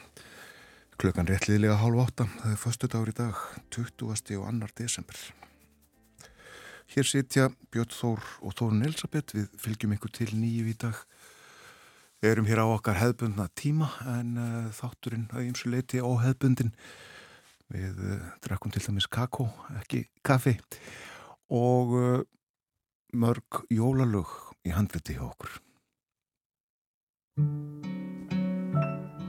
[0.96, 3.40] Klukkan réttliðilega hálf átta, það er förstu dagur í dag,
[3.74, 4.04] 20.
[4.08, 4.68] og 2.
[4.80, 5.18] desember.
[6.94, 11.02] Hér sitja Björn Þór og Þórun Elisabeth, við fylgjum ykkur til nýju í dag.
[12.24, 16.72] Við erum hér á okkar hefðbundna tíma en uh, þátturinn að ymsu leiti á hefðbundin.
[17.76, 19.50] Við uh, drakkum til dæmis kakó,
[19.82, 20.56] ekki kaffi
[21.52, 22.24] og uh,
[23.12, 24.32] mörg jólalög
[24.64, 25.60] í handliti hjá okkur.
[27.36, 29.24] Mm-hmm.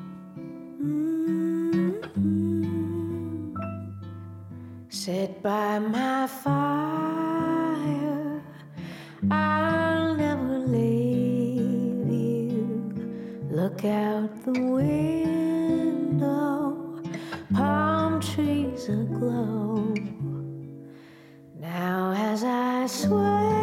[4.89, 6.53] Sit by my fire,
[9.31, 12.93] I'll never leave you.
[13.49, 15.81] Look out the window,
[17.55, 19.95] palm trees aglow.
[21.59, 23.54] Now, as I sweat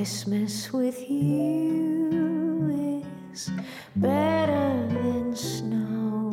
[0.00, 3.50] Christmas with you is
[3.96, 6.32] better than snow.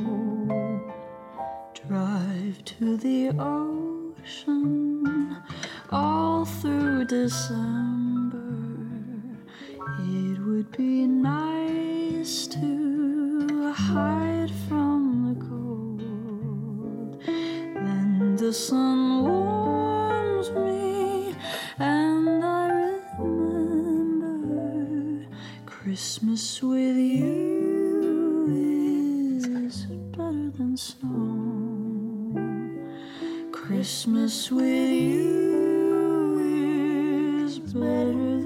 [1.85, 5.03] Drive to the ocean
[5.91, 8.55] all through December.
[9.99, 17.21] It would be nice to hide from the cold.
[17.25, 19.46] Then the sun warms
[25.97, 28.45] Christmas with you
[29.65, 32.37] is better than snow.
[33.51, 36.37] Christmas with you
[37.43, 38.36] is better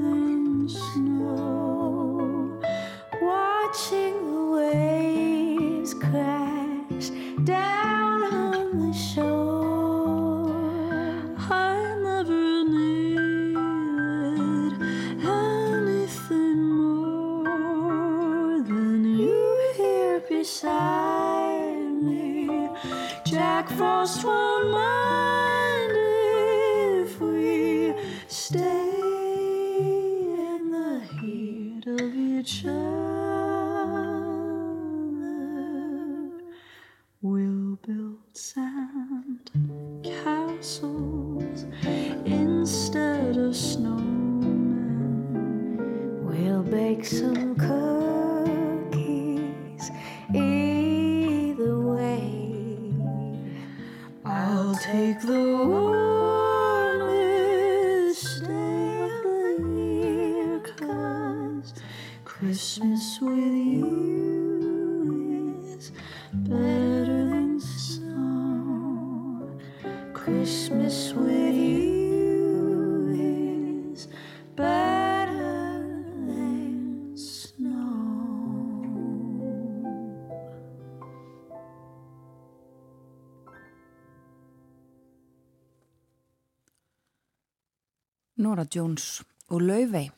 [88.71, 90.09] Jones og Laufey.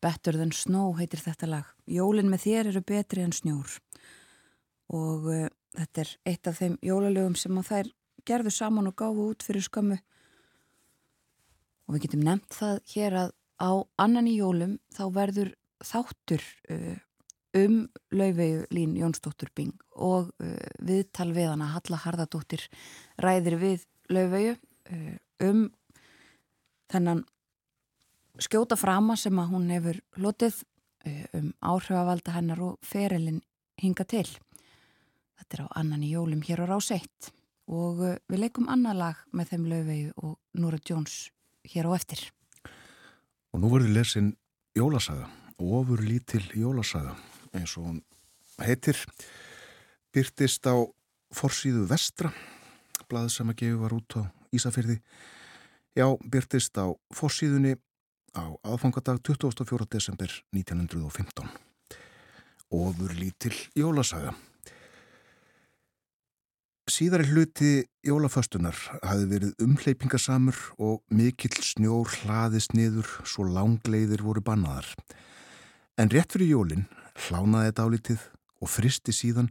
[0.00, 1.68] Better than Snow heitir þetta lag.
[1.88, 3.78] Jólin með þér eru betri en snjór.
[4.96, 7.92] Og uh, þetta er eitt af þeim jólalögum sem að þær
[8.26, 9.98] gerðu saman og gáfu út fyrir skömmu.
[11.86, 13.72] Og við getum nefnt það hér að á
[14.02, 16.96] annan í jólum þá verður þáttur uh,
[17.56, 17.80] um
[18.12, 22.68] Laufeyju Lín Jónsdóttur Bing og uh, viðtal við hana Halla Harðardóttir
[23.20, 24.56] ræðir við Laufeyju
[25.42, 25.66] um
[26.92, 27.24] þennan
[28.42, 33.42] skjóta frama sem að hún hefur lotið uh, um áhrifavalda hennar og ferilinn
[33.80, 34.26] hinga til.
[35.36, 37.30] Þetta er á annan í jólum hér á rás 1
[37.72, 41.30] og uh, við leikum annar lag með þeim Laufeyju og Núra Jones
[41.66, 42.20] hér á eftir.
[43.52, 44.34] Og nú verður lesin
[44.76, 47.16] jólasaga, ofur lítil jólasaga
[47.56, 48.02] eins og hún
[48.60, 48.98] heitir,
[50.12, 50.76] byrtist á
[51.34, 52.32] forsýðu vestra,
[53.08, 54.22] blað sem að gefa var út á
[54.54, 55.00] Ísafyrði.
[55.96, 57.78] Já, byrtist á forsýðunni
[58.36, 59.86] á aðfangadag 24.
[59.88, 61.48] desember 1915.
[62.68, 64.34] Ofur lítil jólasaga.
[66.84, 67.70] Síðari hluti
[68.04, 74.92] jólaföstunar hafi verið umhleypingasamur og mikill snjór hlaðist niður svo langleiðir voru bannaðar.
[75.96, 76.84] En rétt fyrir jólinn
[77.24, 78.26] hlánaði þetta álítið
[78.60, 79.48] og fristi síðan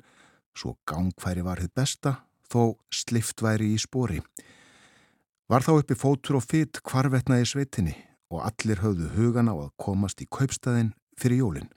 [0.54, 2.20] svo gangfæri var hitt besta
[2.54, 4.22] þó slift væri í spori.
[5.46, 7.92] Var þá uppi fótur og fytt kvarvetnaði sveitinni
[8.34, 11.70] og allir höfðu hugan á að komast í kaupstæðin fyrir jólinn.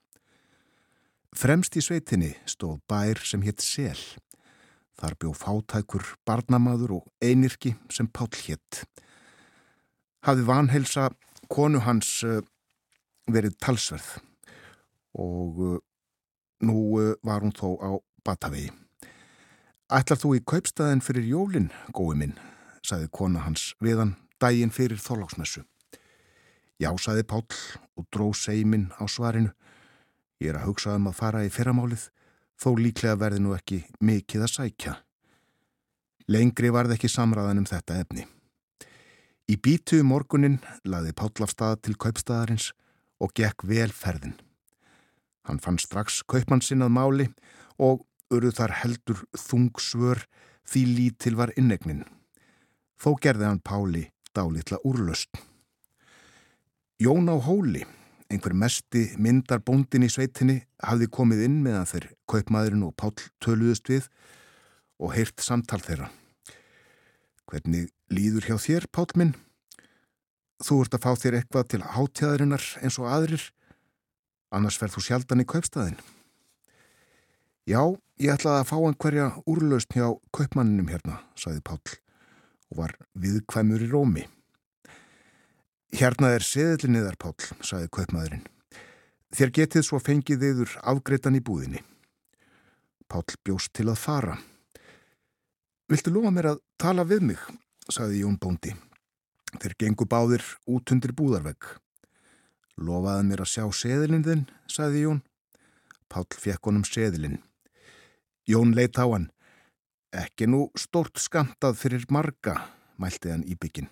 [1.37, 3.99] Fremst í sveitinni stóð bær sem hétt Sel.
[4.97, 8.83] Þar bjó fátækur barnamaður og einirki sem Páll hétt.
[10.25, 11.11] Hafði vanhelsa
[11.53, 12.41] konu hans uh,
[13.29, 14.17] verið talsverð
[15.21, 15.79] og uh,
[16.65, 17.91] nú uh, var hún þó á
[18.25, 18.73] Batavegi.
[19.93, 22.35] Ætlar þú í kaupstæðin fyrir jólinn, gói minn,
[22.89, 25.65] sagði kona hans viðan daginn fyrir þólagsmessu.
[26.79, 27.59] Já, sagði Páll
[27.99, 29.51] og dró seimin á svarinu.
[30.39, 32.05] Ég er að hugsa um að fara í fyrramálið,
[32.55, 34.97] þó líklega verði nú ekki mikið að sækja.
[36.31, 38.27] Lengri varð ekki samræðan um þetta efni.
[39.49, 42.71] Í bítu morgunin laði Páll af stað til kaupstaðarins
[43.19, 44.37] og gekk vel ferðin.
[45.49, 47.27] Hann fann strax kaupmann sinnað máli
[47.81, 50.23] og urðu þar heldur þungsvör
[50.69, 52.05] því lítil var innegnin.
[52.99, 55.31] Þó gerði hann Páli dálitla úrlöst.
[56.99, 57.85] Jón á hóli,
[58.31, 63.91] einhver mesti myndar bóndin í sveitinni, hafði komið inn meðan þeir kaupmaðurinn og Pál töluðust
[63.91, 64.09] við
[64.99, 66.11] og heyrt samtal þeirra.
[67.49, 69.37] Hvernig líður hjá þér, Pál minn?
[70.59, 73.45] Þú ert að fá þér eitthvað til hátjæðarinnar eins og aðrir,
[74.51, 76.03] annars verð þú sjaldan í kaupstæðin.
[77.69, 77.83] Já,
[78.19, 81.79] ég ætlaði að fá einhverja úrlaust hjá kaupmanninum hérna, saði Pál
[82.71, 84.25] og var viðkvæmur í rómi.
[85.95, 88.45] Hérna er seðlinniðar, Pál, saði kaupmaðurinn.
[89.33, 91.81] Þér getið svo fengið yður afgreitan í búðinni.
[93.09, 94.37] Pál bjóst til að fara.
[95.89, 97.41] Viltu lofa mér að tala við mig,
[97.89, 98.75] saði Jón Bóndi.
[99.57, 101.71] Þeir gengu báðir út undir búðarvegg.
[102.77, 105.23] Lofaði mér að sjá seðlinn þinn, saði Jón.
[106.13, 107.41] Pál fekk honum seðlinn.
[108.49, 109.31] Jón leitt á hann.
[110.15, 112.55] Ekki nú stort skamtað fyrir marga,
[112.97, 113.91] mælti hann í bygginn.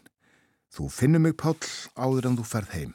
[0.73, 1.61] Þú finnur mig, Páll,
[1.93, 2.95] áður en þú ferð heim.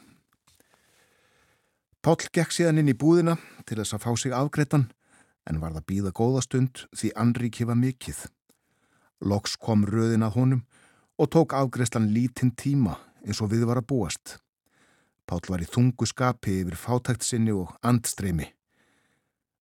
[2.02, 3.38] Páll gekk síðan inn í búðina
[3.70, 4.88] til þess að fá sig afgreitan,
[5.46, 8.18] en var það býða góða stund því Anríki var mikill.
[9.22, 10.64] Loks kom röðin að honum
[11.22, 14.40] og tók afgreislan lítinn tíma eins og við var að búast.
[15.30, 18.50] Páll var í þungu skapi yfir fátækt sinni og andstreymi.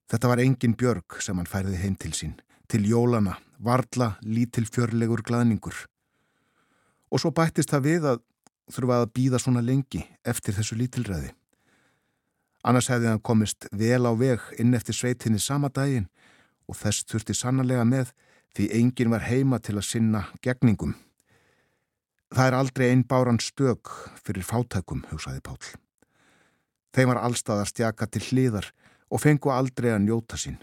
[0.08, 2.38] Þetta var engin björg sem hann færði heim til sín,
[2.70, 5.74] til jólana, varla, lítil fjörlegur glaðningur.
[7.10, 8.22] Og svo bættist það við að
[8.70, 11.32] þurfa að býða svona lengi eftir þessu lítilræði.
[12.62, 16.10] Annars hefði hann komist vel á veg inn eftir sveitinni sama daginn
[16.68, 18.12] og þess þurfti sannlega með
[18.54, 20.94] því enginn var heima til að sinna gegningum.
[22.30, 23.90] Það er aldrei einn báran stök
[24.22, 25.58] fyrir fátækum, hugsaði Pál.
[26.94, 28.70] Þeim var allstað að stjaka til hliðar
[29.10, 30.60] og fengu aldrei að njóta sín.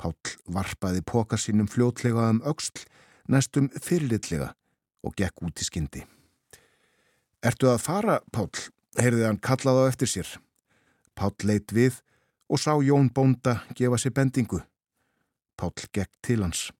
[0.00, 0.14] Pál
[0.50, 2.84] varpaði póka sínum fljótlega um auksl,
[3.30, 4.52] næstum fyrirlitlega
[5.04, 6.04] og gekk út í skyndi.
[7.44, 8.50] Ertu að fara, Pál?
[8.98, 10.28] heyrði hann kallað á eftir sér.
[11.18, 12.00] Pál leitt við
[12.50, 14.60] og sá Jón Bónda gefa sér bendingu.
[15.58, 16.70] Pál gekk til hans.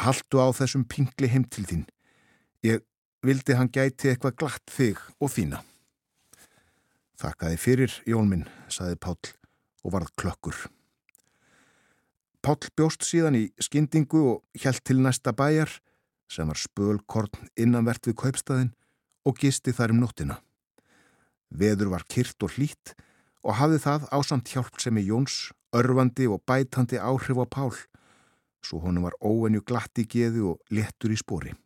[0.00, 1.84] Haldu á þessum pingli heim til þín.
[2.64, 2.82] Ég
[3.24, 5.62] vildi hann gæti eitthvað glatt þig og þína.
[7.20, 9.18] Þakkaði fyrir, Jón minn, saði Pál
[9.84, 10.56] og varð klökkur.
[12.44, 15.70] Pál bjóst síðan í skyndingu og hjælt til næsta bæjar
[16.28, 18.74] sem var spölkorn innanvert við kaupstaðin
[19.24, 20.36] og gisti þar um nóttina.
[21.48, 22.92] Veður var kyrt og hlít
[23.40, 27.72] og hafði það ásamt hjálp sem í Jóns, örfandi og bætandi áhrif á Pál,
[28.60, 31.56] svo honum var óenju glatt í geðu og léttur í spóri.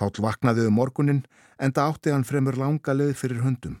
[0.00, 1.26] Pál vaknaði um morgunin
[1.60, 3.80] en það átti hann fremur langa leið fyrir höndum.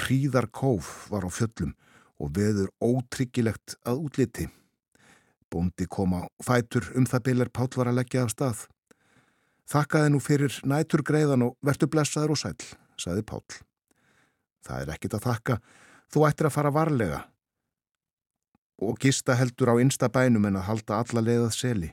[0.00, 1.76] Hríðar kóf var á fjöllum
[2.16, 4.48] og veður ótryggilegt að útliti.
[5.48, 8.66] Bóndi kom á fætur um það byljar Pál var að leggja af stað.
[9.68, 12.56] Þakkaði nú fyrir nætur greiðan og vertu blessaður og sæl,
[13.00, 13.44] saði Pál.
[14.64, 15.58] Það er ekkit að þakka,
[16.12, 17.24] þú ættir að fara varlega
[18.78, 21.90] og gista heldur á einsta bænum en að halda alla leiðað seli.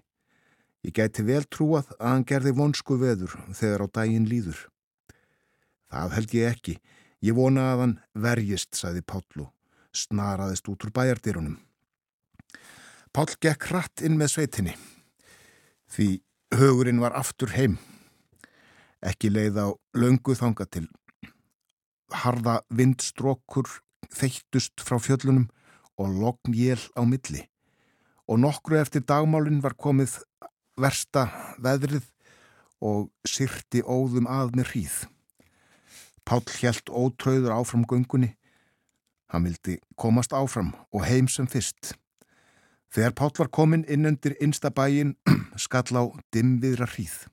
[0.86, 4.60] Ég gæti vel trúað að hann gerði vonsku veður þegar á daginn líður.
[5.90, 6.76] Það held ég ekki.
[7.26, 9.48] Ég vona að hann verjist, saði Pállu,
[9.90, 11.58] snaraðist út úr bæjardýrunum.
[13.16, 14.74] Pál gekk hratt inn með sveitinni.
[15.88, 16.08] Því
[16.52, 17.78] hugurinn var aftur heim.
[19.00, 20.84] Ekki leið á löngu þanga til.
[22.12, 23.72] Harða vindstrókur
[24.12, 25.48] þeittust frá fjöllunum
[25.96, 27.48] og lognjél á milli.
[28.28, 30.20] Og nokkru eftir dagmálinn var komið
[30.76, 31.30] versta
[31.64, 32.12] veðrið
[32.84, 35.04] og syrti óðum að með hríð.
[36.28, 38.36] Pál hjælt ótröður áfram göngunni.
[39.32, 41.96] Hann vildi komast áfram og heim sem fyrst.
[42.96, 45.18] Þegar Pál var komin inn undir innsta bæin
[45.60, 47.26] skall á dimviðra hríð.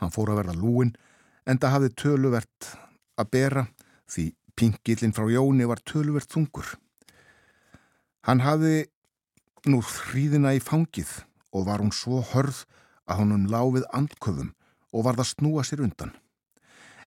[0.00, 0.94] Hann fór að verða lúin
[1.44, 2.68] en það hafði töluvert
[3.20, 3.66] að bera
[4.08, 4.24] því
[4.56, 6.70] pingillin frá Jóni var töluvert þungur.
[8.24, 8.88] Hann hafði
[9.68, 11.12] nú hríðina í fangið
[11.52, 12.64] og var hún svo hörð
[13.04, 14.54] að honum láfið andköfum
[14.96, 16.16] og var það snúa sér undan.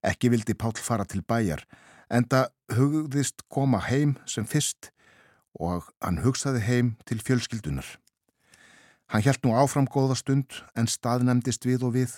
[0.06, 1.66] Ekki vildi Pál fara til bæjar
[2.14, 4.92] en það hugðist koma heim sem fyrst
[5.60, 7.88] og hann hugsaði heim til fjölskyldunar.
[9.12, 12.14] Hann hjælt nú áfram góða stund en staðnæmdist við og við.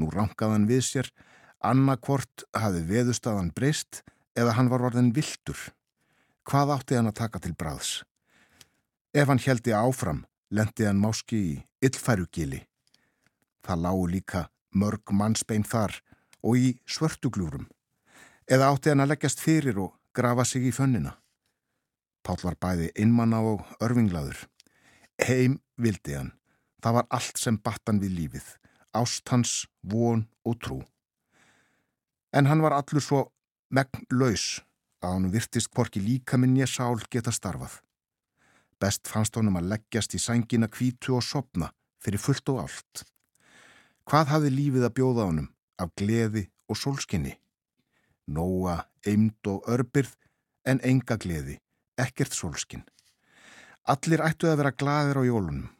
[0.00, 1.10] Nú rangaðan við sér,
[1.60, 4.02] annarkvort hafi veðustadan breyst
[4.32, 5.58] eða hann var orðin viltur.
[6.48, 8.02] Hvað átti hann að taka til bræðs?
[9.14, 11.52] Ef hann heldi áfram, lendi hann máski í
[11.84, 12.64] illfærugili.
[13.64, 16.00] Það lágu líka mörg mannsbein þar
[16.42, 17.68] og í svörtuglúrum.
[18.50, 21.14] Eða átti hann að leggjast fyrir og grafa sig í fönnina.
[22.24, 24.46] Pál var bæði innmanna og örfinglaður.
[25.20, 26.32] Heim vildi hann.
[26.80, 28.46] Það var allt sem battan við lífið.
[28.96, 30.80] Ást hans, von og trú.
[32.32, 33.20] En hann var allur svo
[33.70, 34.62] megn laus
[35.04, 37.80] að hann virtist porki líka minn ég sál geta starfað.
[38.80, 41.70] Best fannst honum að leggjast í sængina kvítu og sopna
[42.02, 43.04] fyrir fullt og allt.
[44.08, 45.50] Hvað hafði lífið að bjóða honum
[45.80, 47.36] af gleði og sólskinni?
[48.28, 50.16] Nóa, eimd og örbyrð
[50.68, 51.58] en enga gleði,
[52.00, 52.84] ekkert sólskinn.
[53.84, 55.70] Allir ættu að vera gladir á jólunum.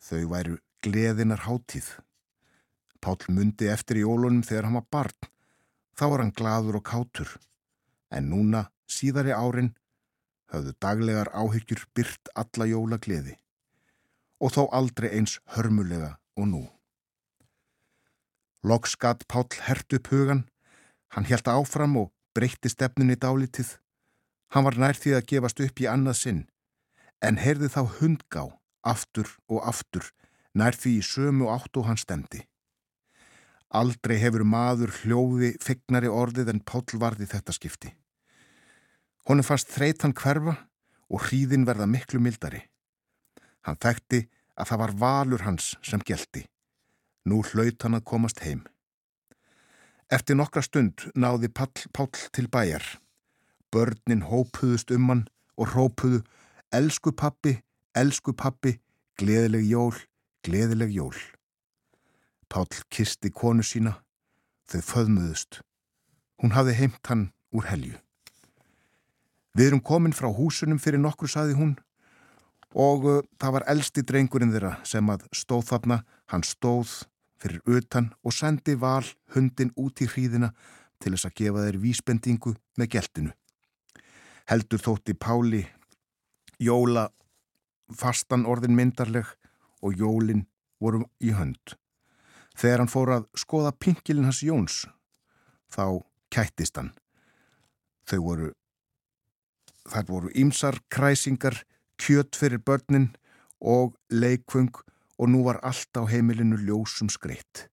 [0.00, 1.88] Þau væru gleðinar hátíð.
[3.00, 5.30] Pál mundi eftir jólunum þegar hann var barn.
[5.96, 7.30] Þá var hann gladur og kátur.
[8.12, 9.72] En núna, síðari árin,
[10.52, 13.36] höfðu daglegar áhyggjur byrt alla jólagleði.
[14.40, 16.62] Og þó aldrei eins hörmulega og nú.
[18.64, 20.44] Loksgat Pál hert upp hugan.
[21.16, 23.78] Hann helt áfram og breytti stefnunni dálítið.
[24.50, 26.40] Hann var nær því að gefast upp í annað sinn.
[27.22, 28.44] En heyrði þá hundgá,
[28.82, 30.06] aftur og aftur,
[30.54, 32.42] nær því í sömu átt og hann stemdi.
[33.70, 37.92] Aldrei hefur maður hljóði fegnari orðið en Pál varði þetta skipti.
[39.28, 40.56] Honum fannst þreytan hverfa
[41.06, 42.64] og hríðin verða miklu mildari.
[43.62, 44.24] Hann þekkti
[44.58, 46.48] að það var valur hans sem gelti.
[47.28, 48.64] Nú hlaut hann að komast heim.
[50.10, 52.82] Eftir nokkra stund náði Pál, Pál til bæjar.
[53.70, 55.24] Börnin hópuðust um hann
[55.56, 56.22] og rópuðu
[56.70, 57.56] Elsku pappi,
[57.98, 58.76] elsku pappi,
[59.18, 59.96] gleðileg jól,
[60.46, 61.16] gleðileg jól.
[62.46, 63.96] Pál kisti konu sína,
[64.70, 65.60] þau föðmuðust.
[66.38, 67.98] Hún hafði heimt hann úr helju.
[69.58, 71.74] Við erum komin frá húsunum fyrir nokkur, saði hún,
[72.70, 76.00] og uh, það var elsti drengurinn þeirra sem að stóð þarna,
[76.30, 77.00] hann stóð
[77.42, 79.02] fyrir utan og sendi val
[79.34, 80.52] hundin út í hríðina
[81.02, 83.34] til þess að gefa þeir vísbendingu með geltinu.
[84.50, 85.60] Heldur þótti Páli
[86.58, 87.04] jóla
[87.94, 89.28] fastan orðin myndarleg
[89.78, 90.40] og jólin
[90.82, 91.76] voru í hönd.
[92.58, 94.80] Þegar hann fór að skoða pinkilin hans Jóns,
[95.70, 96.02] þá
[96.34, 96.90] kættist hann.
[98.10, 98.50] Þau voru,
[99.86, 101.62] þar voru ímsar kræsingar,
[101.94, 103.12] kjött fyrir börnin
[103.62, 107.68] og leikvöng og nú var allt á heimilinu ljósum skreitt.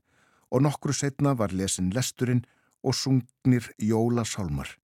[0.54, 2.46] Og nokkru setna var lesin lesturinn
[2.86, 4.78] og sungnir jólasálmar.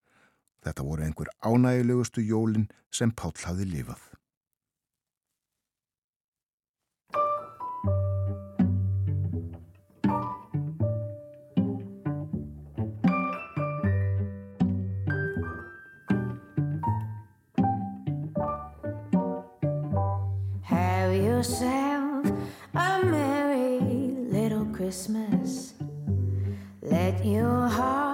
[0.63, 3.99] Þetta voru einhver ánægilegustu jólin sem Páll hafði lifað.
[20.63, 22.31] Have yourself
[22.73, 23.79] a merry
[24.31, 25.73] little Christmas.
[26.81, 28.12] Let your heart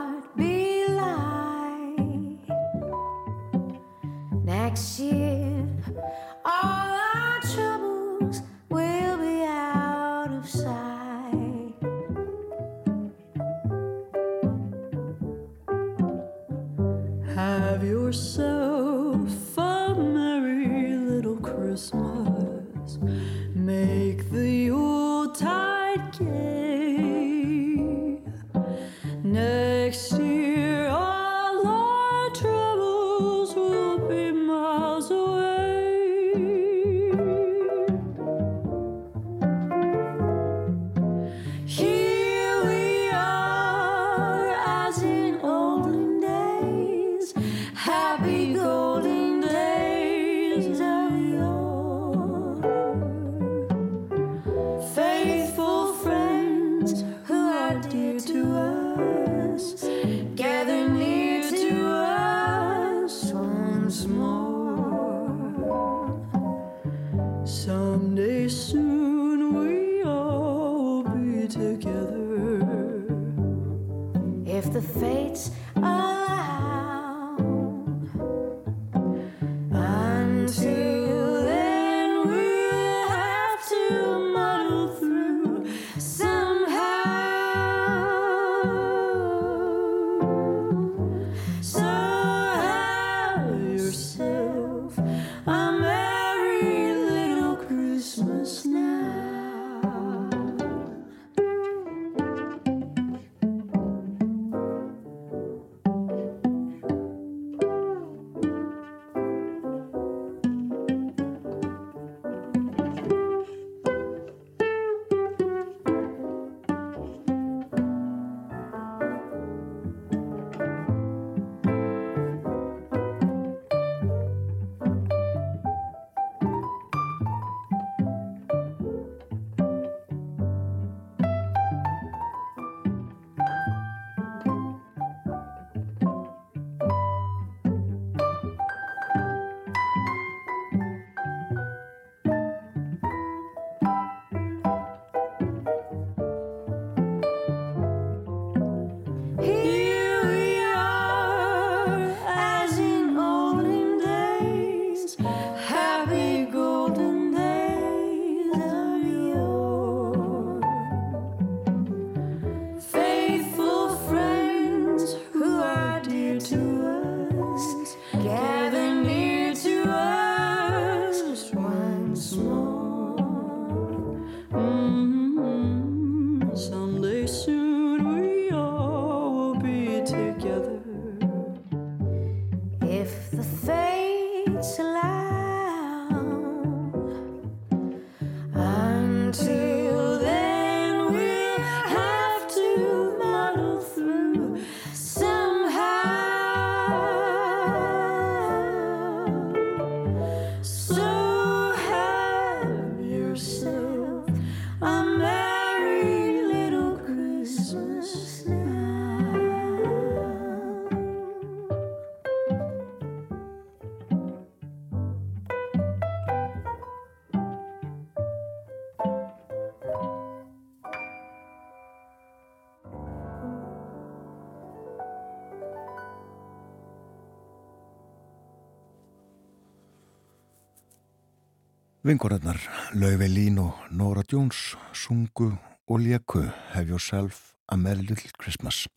[232.09, 232.57] Vingorinnar
[232.97, 235.51] Lauve Lín og Nora Jones sungu
[235.85, 236.41] og leku
[236.71, 238.87] Have Yourself a Merry Little Christmas.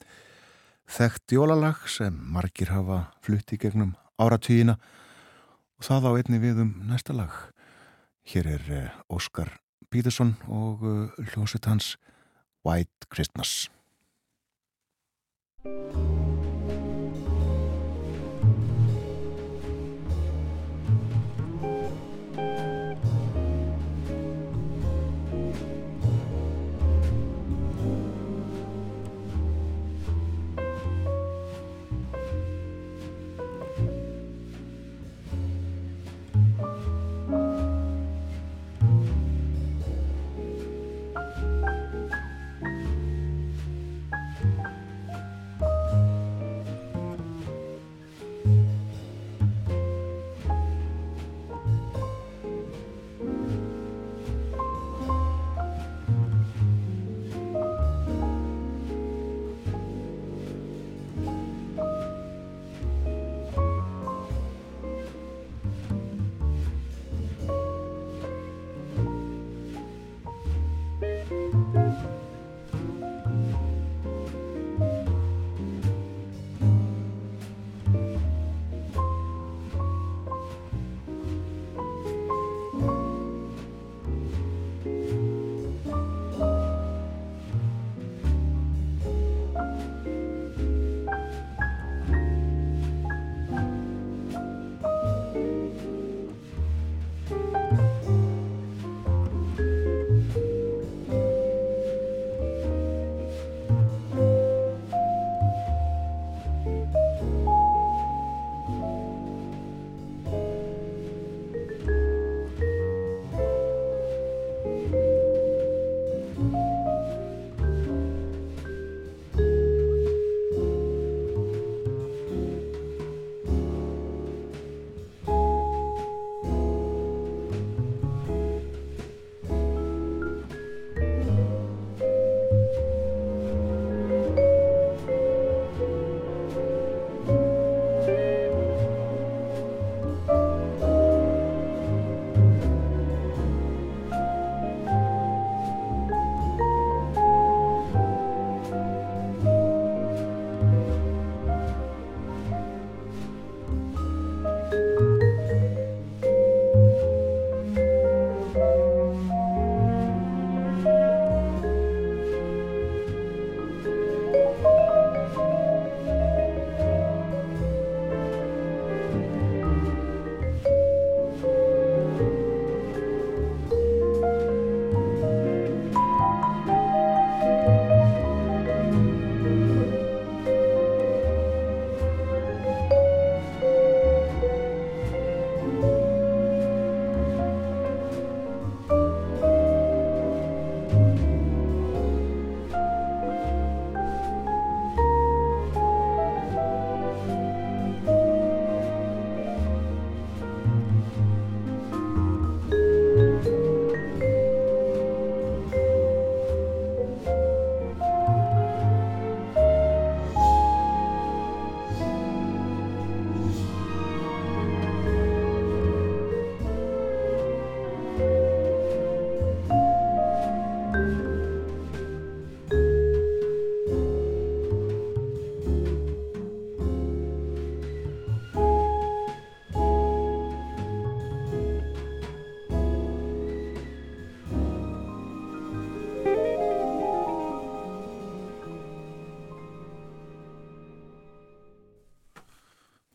[0.88, 4.78] Þekkt jólalag sem margir hafa flutti gegnum áratvíina
[5.76, 7.36] og það á einni við um næsta lag.
[8.24, 9.58] Hér er eh, Óskar
[9.92, 11.98] Pítursson og eh, hljóset hans
[12.64, 13.68] White Christmas.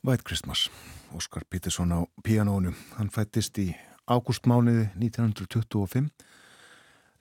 [0.08, 0.72] White Christmas,
[1.12, 2.72] Óskar Pítursson á pianónu.
[2.95, 3.76] Hann fættist í
[4.08, 6.08] ágústmániði 1925,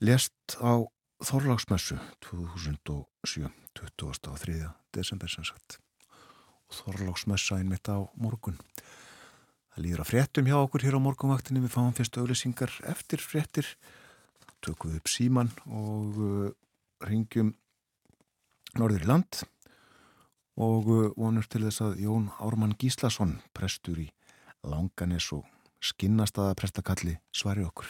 [0.07, 0.87] lest á
[1.19, 4.71] Þorlagsmessu 2007, 23.
[4.95, 5.81] desember sem sagt.
[6.71, 8.61] Þorlagsmessa einmitt á morgun.
[9.75, 11.65] Það líður að fréttum hjá okkur hér á morgunvaktinni.
[11.67, 13.67] Við fáum fyrst auðlýsingar eftir fréttir.
[14.63, 16.49] Tökum við upp síman og uh,
[17.03, 17.51] ringjum
[18.79, 19.43] norður í land
[20.57, 24.09] og uh, vonur til þess að Jón Ármann Gíslason, prestur í
[24.67, 25.45] Langanes og
[25.85, 27.89] skinnastaða prestakalli svari okkur.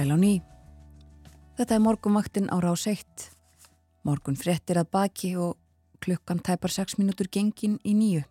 [0.00, 0.40] Sæl á ný.
[1.60, 3.04] Þetta er morgunvaktin á rás 1.
[4.08, 5.58] Morgun fréttir að baki og
[6.00, 8.22] klukkan tæpar 6 mínútur gengin í nýju.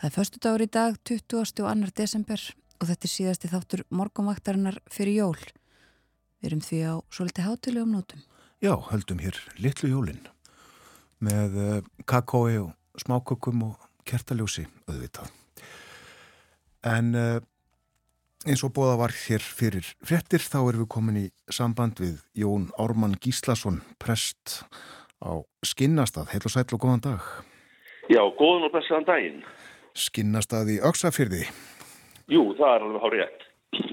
[0.00, 1.36] Það er förstu dagur í dag, 20.
[1.36, 1.90] og 2.
[1.92, 2.40] desember
[2.80, 5.36] og þetta er síðasti þáttur morgunvaktarinnar fyrir jól.
[6.40, 8.24] Við erum því á svolítið hátilegum nótum.
[8.64, 10.24] Já, höldum hér litlu jólinn
[11.20, 15.28] með uh, kakói og smákökum og kertaljósi auðvitað.
[16.88, 17.36] En uh,
[18.46, 22.68] eins og bóða var hér fyrir frettir þá erum við komin í samband við Jón
[22.78, 24.62] Ármann Gíslason, prest
[25.18, 26.30] á Skinnastað.
[26.32, 27.24] Heil og sæl og góðan dag.
[28.08, 29.40] Já, góðan og bestaðan daginn.
[29.98, 31.48] Skinnastað í Öksafyrði.
[32.30, 33.48] Jú, það er alveg hár rétt.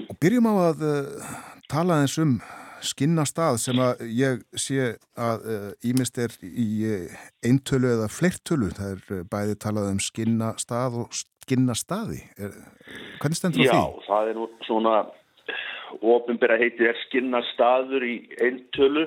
[0.06, 1.34] Og byrjum á að uh,
[1.72, 2.38] tala eins um
[2.86, 5.46] skinnastað sem að ég sé að
[5.88, 8.70] ímest uh, er í uh, eintölu eða fleirtölu.
[8.76, 12.24] Það er bæði talað um skinnastað og skinnastaði.
[12.42, 12.58] Er,
[13.22, 13.78] hvernig stendur Já, því?
[13.78, 14.96] Já, það er svona
[16.02, 19.06] ofinbæra heitið er skinnastaður í eintölu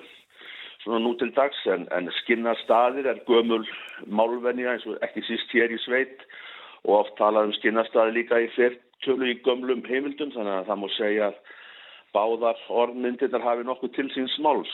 [0.83, 3.65] svona nú til dags en, en skinnastaðir er gömul
[4.07, 6.23] málvenja eins og ekki síst hér í sveit
[6.85, 10.87] og oft talað um skinnastaði líka í flertölu í gömlum heimildum þannig að það má
[10.95, 11.41] segja að
[12.15, 14.71] báðar orðmyndirnar hafi nokkuð til síns máls.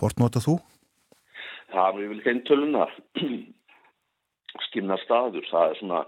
[0.00, 0.56] Hvort nota þú?
[1.70, 2.88] Það er vel heintöluna.
[4.66, 6.00] Skinnastaður, það er svona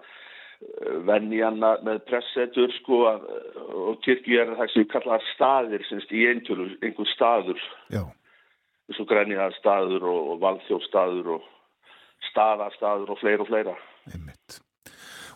[1.07, 3.27] venjana með pressetur sko að,
[3.71, 7.61] og kirkju er það sem kallar staðir semst í eintölu, einhver staður.
[7.95, 11.49] Eins og grænjaðar staður og, og valdþjófstaður og
[12.31, 13.77] staðarstaður og fleira og fleira.
[14.11, 14.59] Einmitt.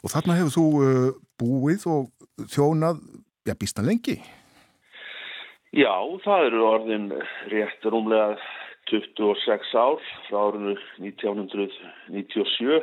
[0.02, 3.04] Og þarna hefur þú uh, búið og þjónað,
[3.46, 4.16] já, býstan lengi.
[5.72, 5.94] Já,
[6.24, 7.06] það eru orðin
[7.52, 8.34] rétt rúmlega
[8.90, 12.82] 26 ár frá árinu 1997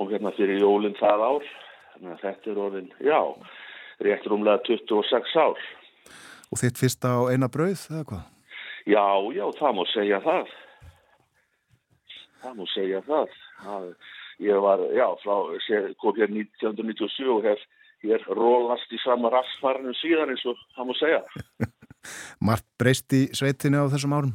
[0.00, 1.50] kom hérna fyrir jólinn það ár
[2.22, 3.20] þetta er orðin, já
[4.00, 5.68] rétt rúmlega 26 ár
[6.50, 8.22] Og þitt fyrsta á eina brauð, eða hvað?
[8.88, 9.04] Já,
[9.36, 10.54] já, það má segja það
[12.40, 13.90] það má segja það, það
[14.40, 15.36] ég var, já, frá,
[16.00, 17.66] kom hér 1997 og hef
[18.00, 21.20] hér rólast í sama rassfarinu síðan eins og það má segja
[22.48, 24.32] Mart breyst í sveitinni á þessum árum?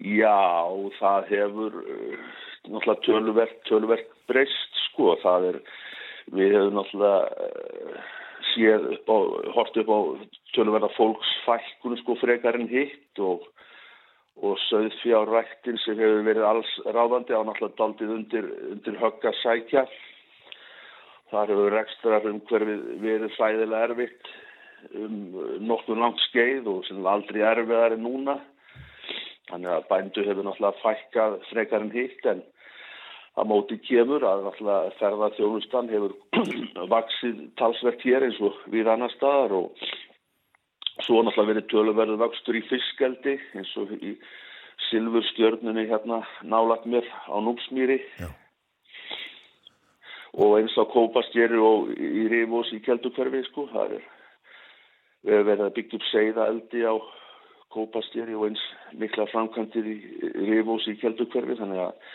[0.00, 0.64] Já,
[0.96, 2.30] það hefur uh,
[2.64, 5.60] náttúrulega töluvert, töluvert breyst sko, það er,
[6.30, 8.10] við hefum náttúrulega uh,
[8.54, 9.18] séð upp á,
[9.56, 9.98] hort upp á
[10.56, 13.46] töluvert að fólks fækkun sko frekar en hitt og,
[14.40, 19.86] og söðfjárræktin sem hefur verið alls ráðandi á náttúrulega daldið undir, undir högga sækja.
[21.30, 24.32] Þar hefur rekstrar um hverfið verið fæðilega erfitt
[24.96, 25.18] um
[25.68, 28.38] nokkuð langt skeið og sem aldrei erfiðar en núna.
[29.50, 32.42] Þannig að bændu hefur náttúrulega fækkað frekar en hitt en
[33.40, 36.14] að móti kemur að náttúrulega ferða þjónustan hefur
[36.94, 39.84] vaksið talsvert hér eins og við annar staðar og
[41.06, 44.14] svo náttúrulega verið töluverðu vakstur í fiskeldi eins og í
[44.88, 48.28] silfurstjörnunni hérna nálagt mér á Núpsmýri Já.
[50.34, 56.00] og eins á Kópastjeri og í Rifós í Keldukverfi sko, það er verið að byggja
[56.00, 56.94] upp seiða eldi á
[57.70, 58.64] Kópastjeri og eins
[58.98, 59.98] mikla framkvæmtir í
[60.50, 62.10] Rifós í Keldukverfi þannig að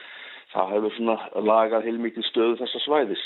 [0.55, 3.25] það hefur svona lagað heilmikið stöðu þessa svæðis.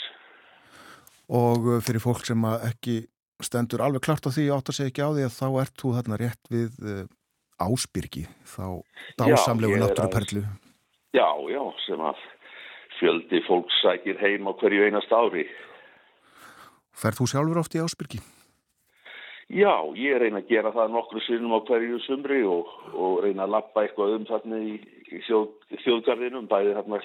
[1.29, 3.03] Og uh, fyrir fólk sem ekki
[3.43, 5.93] stendur alveg klart á því átt að segja ekki á því að þá ert þú
[5.97, 7.05] þarna rétt við uh,
[7.59, 8.65] Ásbyrgi, þá
[9.19, 10.45] dásamlegu er náttúruperlu.
[11.11, 12.21] Já, já, sem að
[12.99, 15.43] fjöldi fólk sækir heim á hverju einast ári.
[16.95, 18.21] Ferð þú sjálfur oft í Ásbyrgi?
[19.49, 23.55] Já, ég reyna að gera það nokkru sinnum á hverju sumri og, og reyna að
[23.55, 24.75] lappa eitthvað um þarna í,
[25.09, 25.47] í þjóð,
[25.85, 26.99] þjóðgarðinum, bæði þarna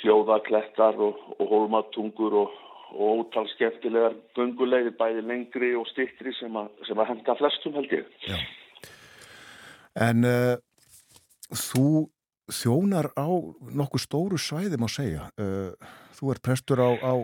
[0.00, 2.56] hljóðaklettar og, og hólmatungur og,
[2.96, 6.58] og ótal skemmtilegar gungulegir, bæði lengri og stittri sem,
[6.88, 8.10] sem að henda flestum held ég.
[8.26, 8.42] Já.
[10.02, 10.56] En uh,
[11.54, 12.08] þú
[12.50, 13.30] þjónar á
[13.70, 15.30] nokkuð stóru svæði má segja.
[15.38, 15.70] Uh,
[16.18, 17.14] þú ert prestur á, á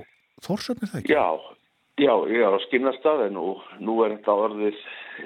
[0.44, 1.14] Þórsöfnir það ekki?
[1.16, 1.57] Já,
[1.98, 4.80] já, ég er á skinnastafin og nú er þetta orðið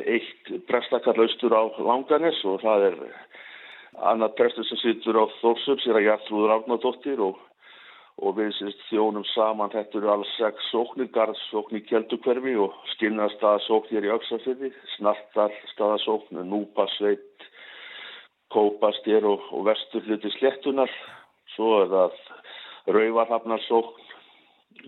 [0.09, 2.99] eitt prestakall austur á Langanes og það er
[4.13, 7.41] annar prestur sem situr á Þórsum, sér að Gjartrúður Árnadóttir og,
[8.25, 13.93] og við sést þjónum saman, þetta eru alls sex sóknir, garðsókn í Kjeldukverfi og skinnastafasókn
[13.93, 17.49] hér í Öksafyrði, snartarstaðasókn, Núpasveit,
[18.53, 20.91] Kópastér og, og vestur hluti slettunar,
[21.53, 22.17] svo er það
[22.97, 24.12] Rauvarhafnarsókn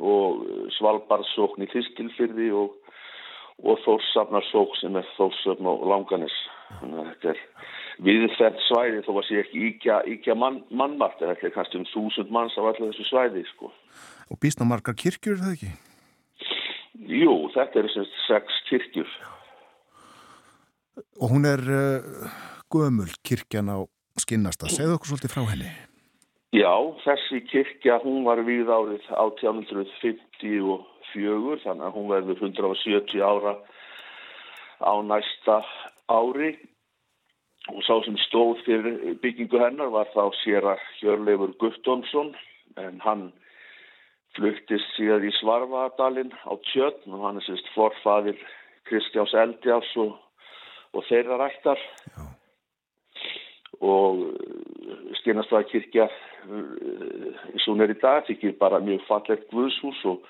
[0.00, 0.44] og
[0.78, 2.74] Svalbardsókn í Þiskilfyrði og,
[3.64, 6.36] og Þórssafnarsókn sem er Þórssöfn og Langanes.
[6.80, 7.42] Þannig að þetta er
[8.04, 11.88] viðfært svæði þó að sé ekki íkja, íkja mann, mannmart en þetta er kannski um
[11.92, 13.70] þúsund manns af allir þessu svæði sko.
[14.32, 15.72] Og býstna margar kirkjur er það ekki?
[17.10, 19.14] Jú, þetta eru sem sagt sex kirkjur
[21.18, 22.30] Og hún er uh,
[22.70, 23.82] gömul kirkjan á
[24.20, 24.70] skinnasta.
[24.70, 25.70] Segðu okkur svolítið frá henni.
[26.54, 26.70] Já,
[27.02, 33.56] þessi kirkja, hún var við árið 1854, þannig að hún verður 170 ára
[34.78, 35.56] á næsta
[36.06, 36.52] ári
[37.72, 42.30] og sá sem stóð fyrir byggingu hennar var þá sér að Hjörleifur Guttónsson
[42.78, 43.32] en hann
[44.38, 48.38] fluttist síðan í Svarvadalinn á Tjötn og hann er sérst forfaðir
[48.86, 50.12] Kristjáns Eldjáls og,
[50.94, 51.80] og þeirra rættar
[52.14, 52.22] Já.
[53.80, 54.14] og
[55.20, 56.08] Skinnastæða kirkja
[56.44, 60.26] eins og hún er í dag þykir bara mjög fallegt guðshús og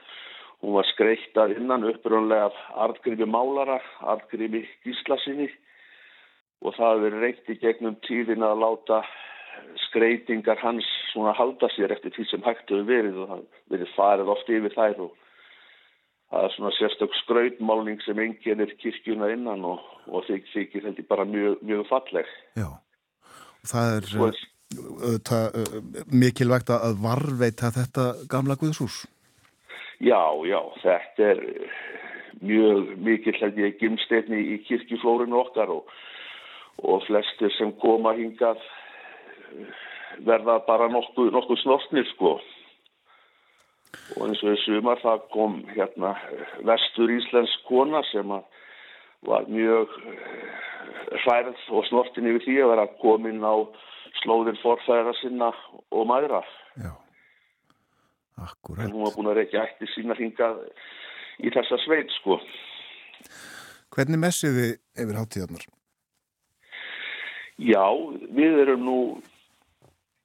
[0.62, 5.50] hún var skreittað innan uppröðanlega af artgrifi málara, artgrifi gíslasinni
[6.64, 9.02] og það verið reynt í gegnum tíðin að láta
[9.88, 13.44] skreitingar hans svona halda sér eftir því sem hægt hefur verið og það
[13.74, 15.12] verið farið oft yfir þær og
[16.30, 21.26] það er svona sérstök skrautmálning sem enginn er kirkjuna innan og, og þykir heldur bara
[21.28, 22.30] mjög, mjög falleg.
[22.59, 22.68] Já,
[23.69, 24.31] það er uh,
[25.17, 25.75] uh,
[26.12, 29.05] mikilvægt að varveita þetta gamla Guðsús.
[30.03, 31.45] Já, já, þetta er
[32.45, 35.89] mjög mikill held ég gimsteinni í kirkjuflórinu okkar og
[36.83, 38.59] og flestir sem koma hingað
[40.27, 42.37] verða bara nokkuð, nokkuð snortnir sko
[44.15, 46.15] og eins og í sumar það kom hérna
[46.67, 48.33] vestur Íslensk kona sem
[49.27, 49.93] var mjög
[51.25, 53.55] hærð og snortin yfir því að vera komin á
[54.22, 55.51] slóðin forfæra sinna
[55.91, 56.43] og maðra
[56.75, 56.91] Já,
[58.43, 58.85] akkurat.
[58.85, 60.64] En hún var búin að reykja eftir sína hingað
[61.39, 62.41] í þessa sveit sko.
[63.95, 65.68] Hvernig messiði yfir hátíðarnar?
[67.62, 67.87] Já,
[68.35, 68.99] við erum nú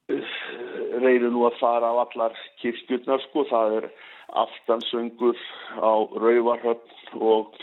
[0.10, 3.88] reynir nú að fara á allar kirkjurnar sko, það er
[4.42, 5.38] aftansöngur
[5.78, 7.54] á Rauvarhöfn og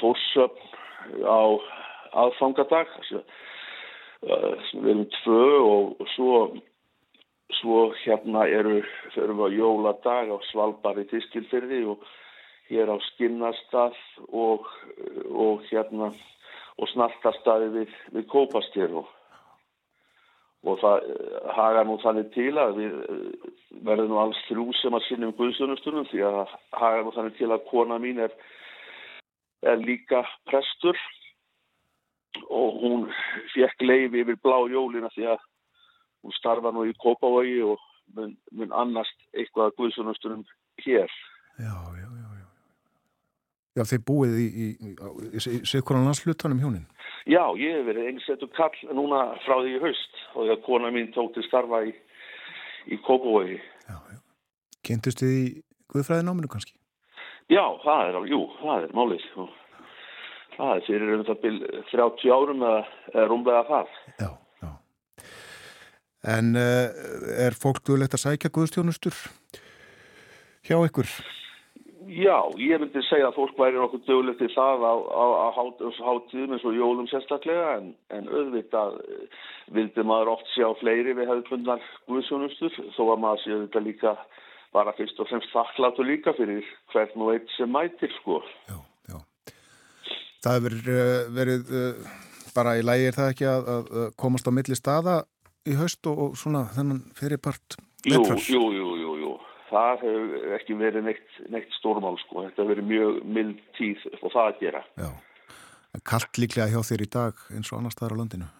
[0.00, 1.42] Þórsöfn á
[2.24, 2.92] aðfangadag
[4.24, 6.38] við erum tvö og svo
[7.60, 8.82] svo hérna eru
[9.14, 12.06] förum við á jóladag á Svalbari Tiskilfyrði og
[12.70, 13.98] hér á Skinnastað
[14.32, 14.64] og,
[15.28, 16.10] og hérna
[16.80, 19.10] og snartastæði við, við kópastér og,
[20.64, 23.52] og það eh, haga nú þannig til að við eh,
[23.86, 27.50] verðum nú alls þrjú sem að sinna um guðstunustunum því að haga nú þannig til
[27.52, 28.34] að kona mín er,
[29.64, 30.98] er líka prestur
[32.50, 33.06] og hún
[33.54, 35.44] fekk leiði yfir blá jólina því að
[36.24, 37.80] hún starfa nú í Kópavogi og
[38.16, 40.44] mun, mun annast eitthvað að guðstunustunum
[40.84, 41.10] hér.
[41.58, 42.24] Já, já, já.
[43.74, 44.90] Já, þeir búið í, í, í,
[45.34, 46.84] í Sigurðan landslutanum hjónin?
[47.26, 51.10] Já, ég hef verið einsettu kall núna frá því í haust og þegar kona mín
[51.16, 53.58] tók til starfa í Kópavogi.
[53.88, 54.20] Já, já.
[54.86, 55.44] Kynntust þið í
[55.90, 56.76] Guðfræðináminu kannski?
[57.52, 59.28] Já, það er, jú, það er málið.
[60.54, 63.94] Það er fyrir um það byrj 30 árum eða rúmlega það.
[64.22, 64.30] Já,
[64.62, 64.70] já.
[66.34, 67.04] En uh,
[67.44, 69.18] er fólk duðlegt að sækja Guðstjónustur
[70.64, 71.10] hjá ykkur?
[72.04, 74.92] Já, ég myndi segja að fólk væri nokkuð dögulegt í það á,
[75.56, 79.38] hátíðum eins og jólum sérstaklega en, en auðvitað eh,
[79.72, 84.14] vildi maður oft sjá fleiri við hefðbundar guðsjónustur þó að maður sé þetta líka
[84.74, 88.40] bara fyrst og fremst þakkláttu líka fyrir hvern og eitt sem mætir sko.
[88.68, 88.78] Já,
[89.12, 89.18] já.
[90.44, 92.12] Það hefur verið, eh, verið eh,
[92.56, 95.18] bara í lægi er það ekki að, að komast á milli staða
[95.64, 98.40] í haust og, og svona þennan fyrirpart vettrar?
[98.42, 99.34] Jú, jú, jú, jú, jú
[99.74, 104.28] það hefur ekki verið neitt, neitt stórmál sko, þetta hefur verið mjög mild tíð og
[104.28, 104.82] það að gera.
[105.00, 105.10] Já,
[106.10, 108.50] kallt líklega hjá þér í dag eins og annars staðar á landinu?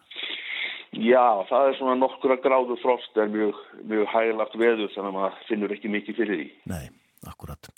[0.95, 3.57] Já, það er svona nokkura gráðu frost en mjög,
[3.89, 6.47] mjög hægilagt veður þannig að maður finnur ekki mikið fyrir því.
[6.71, 6.85] Nei,
[7.31, 7.71] akkurat.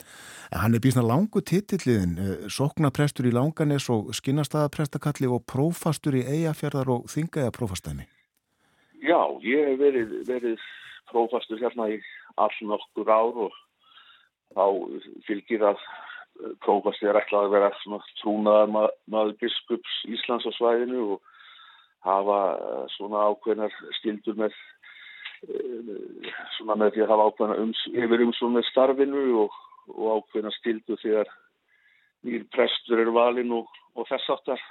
[0.50, 2.16] En hann er býsna langu titilliðin,
[2.52, 8.08] soknaprestur í Langanes og skinnastæðaprestakalli og prófastur í eigafjörðar og þingæða prófastæmi.
[9.06, 10.66] Já, ég hef verið, verið
[11.12, 12.00] prófastur hérna í
[12.36, 13.56] all nokkur ár og
[14.56, 14.64] þá
[15.28, 15.80] fylgir að
[16.64, 17.72] prófastur er ætlað að vera
[18.20, 21.32] trúnaðar ma maður biskups Íslands á svæðinu og
[22.06, 22.38] hafa
[22.96, 24.56] svona ákveðnar stildur með
[26.56, 29.58] svona með því að hafa ákveðna ums, yfir umsum með starfinu og,
[29.92, 31.30] og ákveðna stildur þegar
[32.26, 34.62] nýr prestur eru valin og, og þess aftar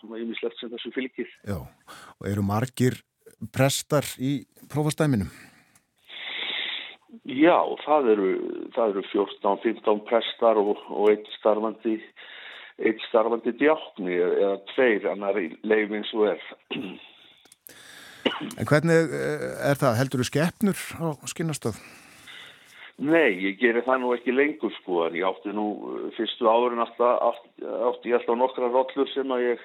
[0.00, 1.30] svona ymislegt sem þessu fylgir.
[1.46, 1.60] Já,
[2.18, 2.98] og eru margir
[3.54, 4.42] prestar í
[4.72, 5.30] prófastæminum?
[7.28, 8.28] Já, það eru,
[8.74, 11.98] það eru 14-15 prestar og, og eitt starfandi,
[12.80, 16.44] eitt starfandi djákni eða tveir annar leifin svo er.
[18.58, 19.98] En hvernig eh, er það?
[19.98, 21.78] Heldur þú skeppnur á skinnastöð?
[23.02, 25.66] Nei, ég gerir það nú ekki lengur sko, en ég átti nú
[26.16, 27.38] fyrstu árin alltaf,
[27.88, 29.64] átti ég alltaf nokkra rollur sem að ég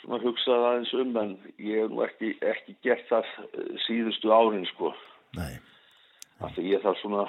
[0.00, 4.66] svona hugsað aðeins um en ég hef nú ekki, ekki gert það eh, síðustu árin
[4.74, 4.92] sko.
[5.36, 5.58] Nei.
[6.44, 7.26] Af því ég þarf svona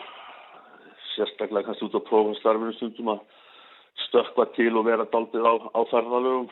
[1.16, 3.26] sérstaklega kannski út á prófanstarfinu stundum að
[4.08, 6.50] stökkva til og vera daldið á, á ferðalögum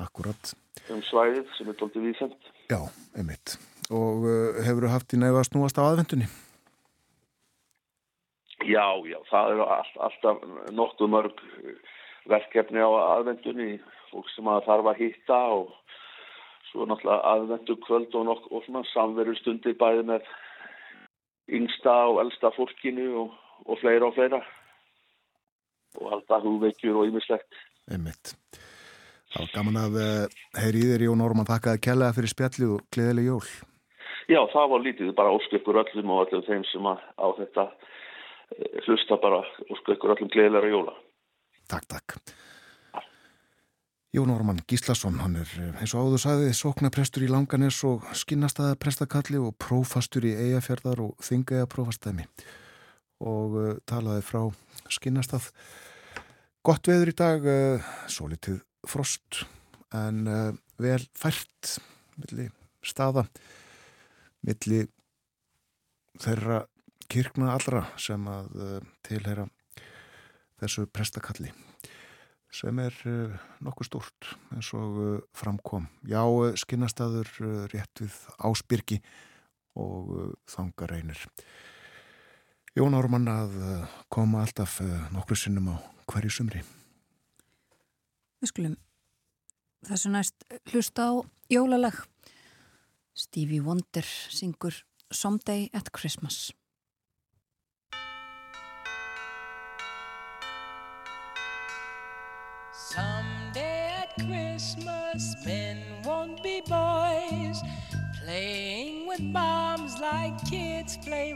[0.00, 0.54] Akkurat.
[0.90, 2.48] um svæðið sem er daldið vísend.
[2.72, 2.80] Já,
[3.16, 3.58] einmitt.
[3.92, 6.28] Og uh, hefur þú haft í nefn að snúast á aðvendunni?
[8.62, 11.76] Já, já, það eru all, alltaf nokkuð mörg eh,
[12.30, 13.80] verkefni á aðvendunni,
[14.12, 15.72] fólk sem að þarf að hitta og
[16.70, 20.30] svo náttúrulega aðvendu kvöld og, nokk, og svona samveru stundi bæði með
[21.52, 23.34] yngsta og elsta fólkinu og,
[23.66, 24.40] og fleira og fleira
[26.00, 27.60] og alltaf húveikjur og ýmislegt.
[27.90, 28.34] Einmitt.
[29.32, 32.82] Það var gaman að uh, heyri í þér Jón Orman þakkaði kjallaða fyrir spjallið og
[32.92, 33.46] gleðileg jól.
[34.30, 37.64] Já, það var lítið, bara ósku ykkur öllum og öllum þeim sem að á þetta
[37.72, 39.40] eh, hlusta bara
[39.72, 40.94] ósku ykkur öllum gleðilega jóla.
[41.72, 42.34] Takk, takk.
[44.12, 48.76] Jón Orman Gíslason, hann er eh, eins og áður sagði sóknaprestur í Langanes og skinnastæða
[48.84, 52.28] prestakalli og prófastur í eigafjörðar og þingega prófastæmi
[53.22, 54.42] og uh, talaði frá
[54.90, 55.48] skinnastað.
[56.66, 59.44] Gott veður í dag, uh, svo litið frost
[59.94, 60.50] en uh,
[60.82, 61.76] vel fært
[62.18, 62.48] milli
[62.82, 63.24] staða,
[64.42, 64.84] milli
[66.22, 66.64] þeirra
[67.12, 68.48] kirkna allra sem að
[69.04, 69.44] tilheyra
[70.60, 71.50] þessu prestakalli
[72.52, 72.96] sem er
[73.64, 74.98] nokkuð stort eins og
[75.36, 75.86] framkom.
[76.08, 76.20] Já,
[76.60, 77.30] skinnastaður
[77.72, 78.98] rétt við ásbyrgi
[79.80, 81.22] og þanga reynir.
[82.72, 85.76] Jón Ármann að uh, koma alltaf uh, nokkru sinnum á
[86.08, 86.62] hverju sumri.
[88.40, 88.76] Við skulum
[89.84, 91.12] þessu næst hlusta á
[91.52, 92.00] jólalag.
[93.12, 94.78] Stevie Wonder syngur
[95.12, 96.48] Someday at Christmas.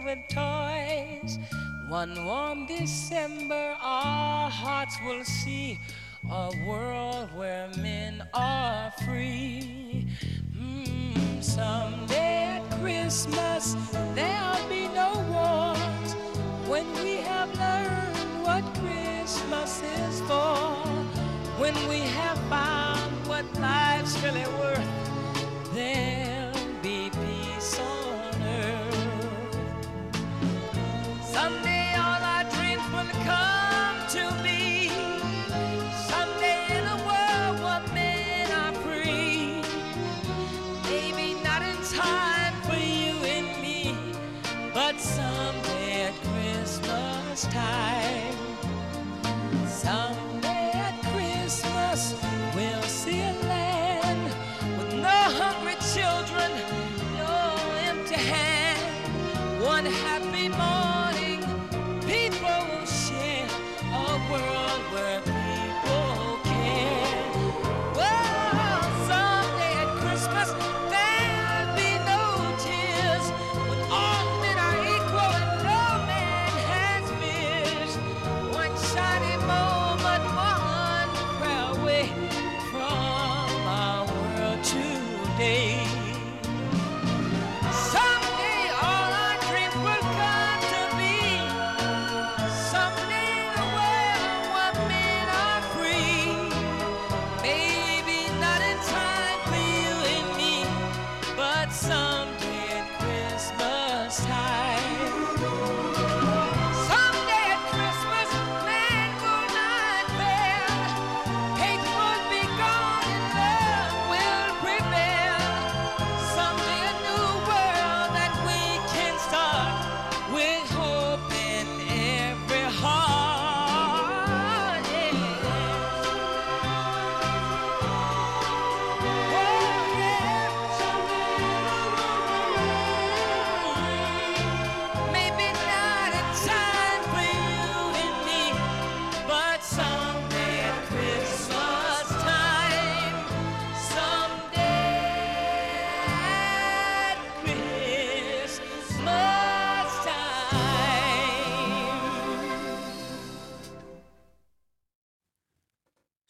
[0.07, 1.37] With toys.
[1.89, 5.81] One warm December, our hearts will see
[6.31, 10.07] a world where men are free.
[10.57, 13.75] Mm, someday at Christmas,
[14.15, 16.13] there'll be no wars
[16.71, 20.57] when we have learned what Christmas is for.
[21.59, 26.16] When we have found what life's really worth, there'll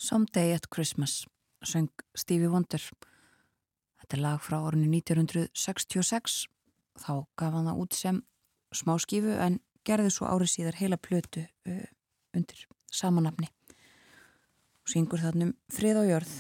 [0.07, 1.27] Someday at Christmas,
[1.67, 2.79] söng Stevie Wonder.
[3.99, 6.45] Þetta er lag frá árinu 1966.
[7.03, 8.21] Þá gaf hann það út sem
[8.71, 11.83] smá skífu en gerði svo árið síðar heila plötu uh,
[12.39, 12.63] undir
[12.95, 13.51] samanafni.
[14.87, 16.39] Og syngur þarna um frið á jörð.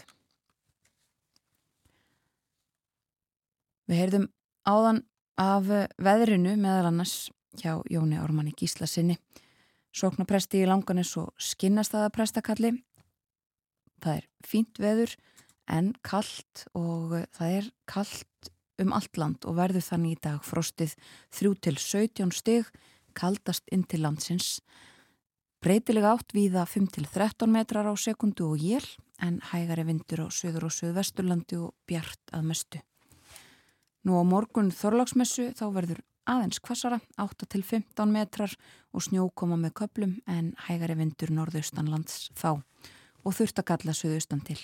[3.91, 4.31] Við heyrðum
[4.63, 5.05] áðan
[5.43, 5.67] af
[5.99, 7.19] veðrinu meðal annars
[7.59, 9.19] hjá Jóni Ármanni Gísla sinni,
[9.91, 12.77] sóknapresti í langanis og skinnastæða prestakalli.
[14.03, 15.17] Það er fínt veður
[15.67, 18.51] en kallt og það er kallt
[18.83, 20.95] um allt land og verður þannig í dag frostið
[21.35, 22.69] 3 til 17 stig,
[23.17, 24.61] kaldast inn til landsins.
[25.65, 28.85] Breytilega átt viða 5 til 13 metrar á sekundu og jél
[29.25, 32.83] en hægari vindur á söður og söðvesturlandi og bjart að mestu.
[34.05, 38.53] Nú á morgun þorlagsmessu þá verður aðeins kvassara, 8 til 15 metrar
[38.93, 42.61] og snjó koma með köplum en hægari vindur norðaustanlands þá
[43.27, 44.59] og þurft að kalla söðaustan til.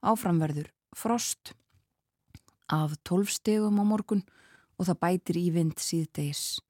[0.00, 1.52] Áframverður frost
[2.72, 4.24] af 12 stegum á morgun
[4.80, 6.62] og það bætir í vind síðdeis.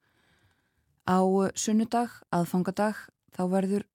[1.07, 1.23] Á
[1.55, 2.99] sunnudag, aðfangadag,
[3.35, 3.87] þá verður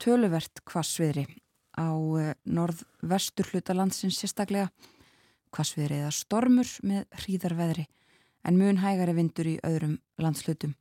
[0.00, 1.26] töluvert kvassviðri
[1.74, 1.90] á
[2.44, 4.70] norð-vestur hlutalandsins sérstaklega
[5.54, 7.86] kvassviðri eða stormur með hríðarveðri
[8.44, 10.74] en mun hægari vindur í öðrum landslutum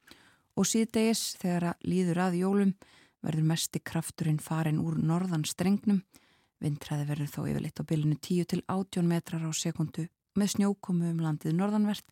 [0.57, 2.73] og síðdegis þegar að líður að jólum
[3.23, 6.03] verður mesti krafturinn farin úr norðan strengnum
[6.63, 10.07] vindræði verður þó yfirleitt á bylunu 10 til 18 metrar á sekundu
[10.39, 12.05] með snjókomu um landið norðanvert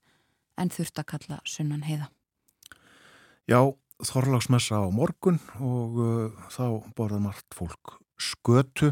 [0.59, 2.11] en þurft að kalla sunnan heiða.
[3.49, 3.71] Já,
[4.01, 8.91] Þorlagsmessa á morgun og uh, þá borðar margt fólk skötu.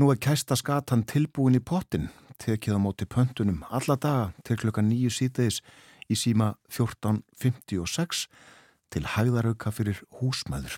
[0.00, 2.08] Nú er kæsta skatan tilbúin í pottin,
[2.40, 5.60] tekið á móti pöntunum alla daga til klukka nýju síðdeis
[6.08, 8.28] í síma 14.56
[8.92, 10.74] til hægðarauka fyrir húsmaður.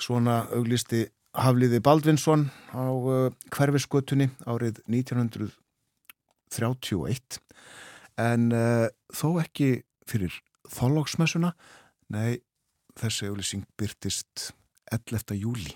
[0.00, 1.00] Svona auglisti
[1.32, 2.92] Hafliði Baldvinsson á
[3.54, 7.40] hverfiskötunni árið 1931
[8.20, 8.84] en uh,
[9.16, 10.32] þó ekki fyrir
[10.72, 11.52] þóllóksmessuna,
[12.12, 12.40] nei
[13.00, 14.52] þessi auglýsing byrtist
[14.92, 15.36] 11.
[15.40, 15.72] júli.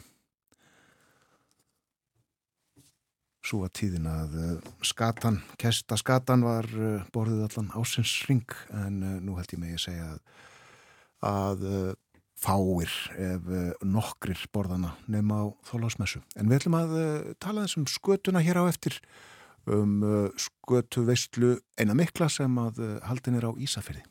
[3.46, 4.32] Svo var tíðin að
[4.84, 6.66] skatan, kesta skatan var
[7.14, 10.18] borðið allan ásins ring en nú held ég megi að segja að,
[11.24, 11.64] að
[12.36, 13.46] fáir ef
[13.80, 16.20] nokkrir borðana nefn á þólásmessu.
[16.36, 16.96] En við ætlum að
[17.40, 18.98] tala þessum skötuna hér á eftir
[19.66, 20.02] um
[20.38, 24.04] skötu veistlu eina mikla sem að haldin er á Ísafyrði.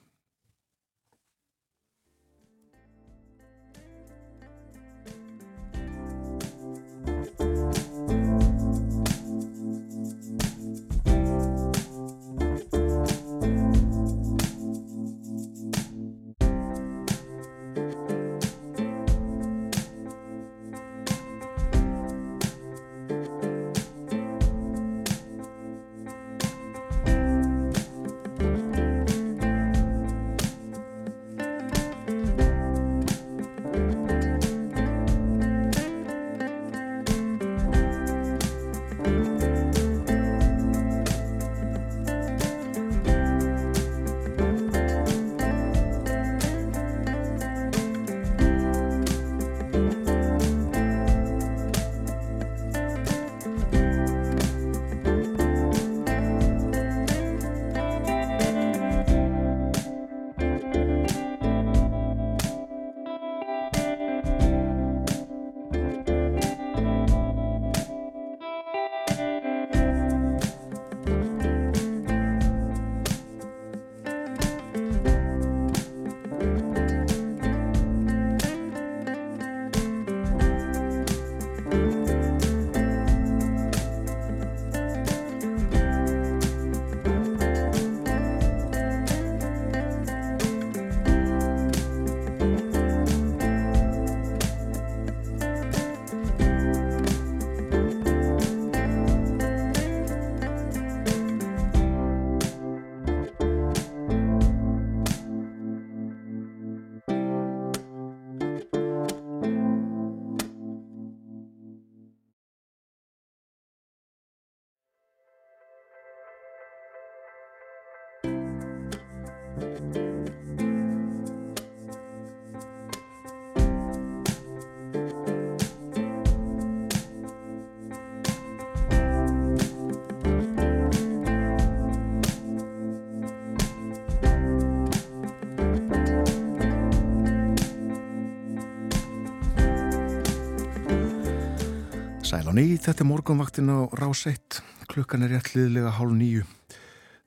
[142.55, 146.45] Nýð, þetta er morgunvaktin á rás 1, klukkan er rétt liðlega hálf nýju.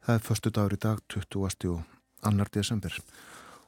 [0.06, 1.66] Það er förstu dagur í dag, 20.
[1.74, 2.94] og annar desember.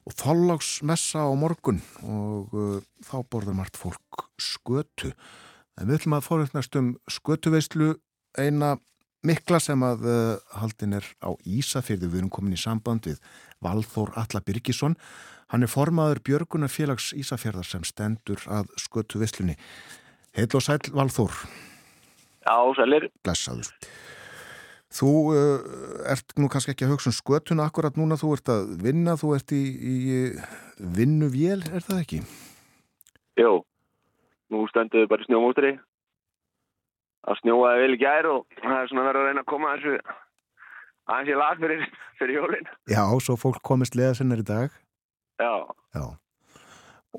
[0.08, 5.12] Og þállagsmessa á morgun og uh, þá borður margt fólk skötu.
[5.76, 7.92] En við ætlum að fórhættnast um skötuveislu
[8.40, 8.78] eina
[9.26, 12.08] mikla sem að uh, haldin er á Ísafyrði.
[12.08, 13.20] Við erum komin í samband við
[13.60, 14.96] Valþór Alla Birgisson.
[15.52, 19.60] Hann er formaður Björgunarfélags Ísafjörðar sem stendur að skötu visslunni.
[20.36, 21.34] Heil og sæl Valþór.
[22.46, 23.08] Já, sælir.
[23.24, 23.70] Blessaður.
[24.90, 28.72] Þú uh, ert nú kannski ekki að hugsa um skötuna akkurat núna, þú ert að
[28.82, 29.96] vinna, þú ert í, í
[30.96, 32.18] vinnuvél, er það ekki?
[33.38, 33.52] Jó,
[34.50, 35.72] nú stendur við bara í snjómótri.
[37.20, 39.94] Það snjóaði vel gær og það er svona verið að reyna að koma þessu
[41.10, 41.86] aðeins í lag fyrir,
[42.18, 42.70] fyrir jólinn.
[42.90, 44.74] Já, svo fólk komist leða sinnar í dag.
[45.38, 45.54] Já.
[45.94, 46.04] Já.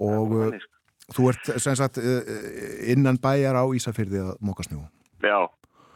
[0.01, 0.59] Og uh,
[1.15, 2.21] þú ert sem sagt uh,
[2.93, 4.83] innan bæjar á Ísafyrði að móka snjó.
[5.21, 5.39] Já,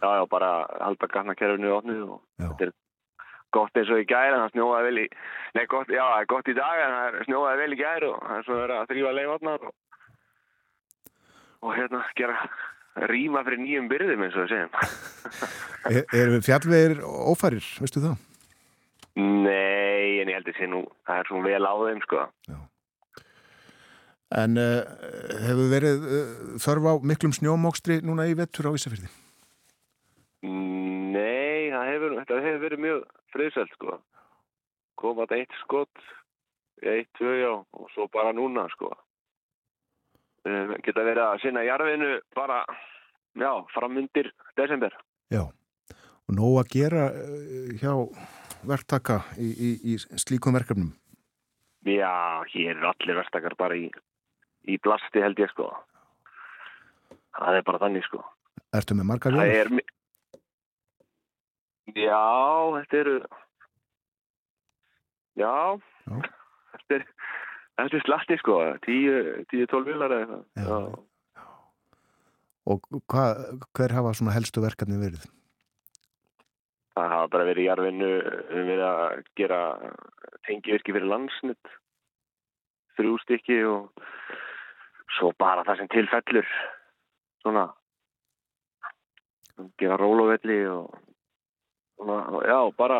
[0.02, 0.50] já, já, bara
[0.82, 2.50] halda gatnakerfinu í opnið og Já.
[2.52, 2.74] þetta er
[3.56, 5.08] gott eins og í gær en það snjóaði vel í,
[5.56, 8.16] nei gott, já, það er gott í dag en það snjóaði vel í gær og
[8.26, 9.76] það er svo verið að þrýfa leifotnar og,
[11.64, 14.72] og hérna gera rýma fyrir nýjum byrðum eins og við segjum.
[15.86, 18.16] Er, er fjallvegir ófærir, veistu það?
[19.16, 22.24] Nei, en ég held að sé nú, það er svona vel á þeim, sko.
[24.36, 24.82] En uh,
[25.46, 29.08] hefur verið uh, þörf á miklum snjómókstri núna í vettur á Ísafyrði?
[30.46, 34.00] Nei, hefur, þetta hefur verið mjög friðsælt, sko.
[35.00, 36.06] Koma þetta eitt skott,
[36.84, 38.92] eitt, tvö, já, og svo bara núna, sko.
[40.46, 42.60] Um, geta verið að sinna jarfinu bara,
[43.40, 44.30] já, framundir
[44.60, 44.94] desember.
[45.34, 45.48] Já.
[46.26, 47.94] Og nóg að gera uh, hjá
[48.66, 50.92] verktaka í, í, í slíkum verkefnum?
[51.86, 53.90] Já, hér er allir verktakar bara í,
[54.70, 55.70] í blasti held ég, sko.
[57.36, 58.22] Það er bara þannig, sko.
[58.76, 59.82] Ertu með margar Það vélar?
[59.82, 59.92] er...
[61.96, 62.24] Já,
[62.80, 63.16] þetta eru...
[65.36, 65.52] Já,
[66.08, 66.16] Já.
[66.74, 67.04] þetta er,
[67.82, 68.56] þetta er slatti sko,
[68.88, 70.96] 10-12 vilar eða eitthvað.
[72.66, 73.26] Og hva,
[73.78, 75.28] hver hafa svona helstu verkefni verið?
[76.96, 78.12] Það hafa bara verið í jarfinu,
[78.72, 79.60] við að gera
[80.48, 81.74] tengivirki fyrir landsnitt,
[82.96, 84.06] þrjú stykki og
[85.18, 86.54] svo bara það sem tilfellur,
[87.44, 87.66] svona,
[89.80, 90.96] gera rólovelli og
[91.96, 93.00] svona, já, bara,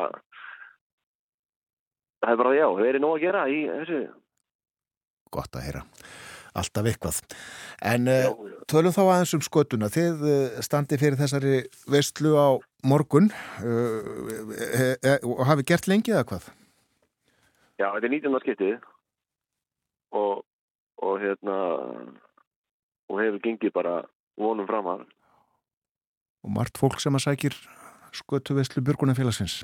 [2.24, 4.06] það er bara, já, það er nóg að gera í þessu.
[5.36, 5.84] Gott að heyra.
[6.56, 7.18] Alltaf eitthvað.
[7.84, 8.30] En uh,
[8.72, 9.90] tölum þá aðeins um skötuna.
[9.92, 11.58] Þið uh, standi fyrir þessari
[11.92, 12.56] veistlu á
[12.88, 16.48] morgun uh, e, e, og hafi gert lengi eða hvað?
[17.76, 18.40] Já, þetta er 19.
[18.46, 18.76] skiptið
[20.16, 20.46] og,
[21.04, 21.58] og hérna
[23.10, 23.96] og hefur gengið bara
[24.40, 25.06] vonum framar.
[26.46, 27.58] Og margt fólk sem að sækir
[28.16, 29.64] skötu veistlu Björgunarfélagsins.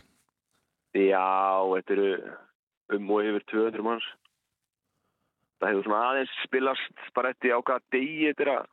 [0.97, 2.09] Já, þetta eru
[2.97, 4.07] um og yfir 200 manns.
[5.61, 8.69] Það hefur svona aðeins spilast bara eftir á hvaða degi þetta er að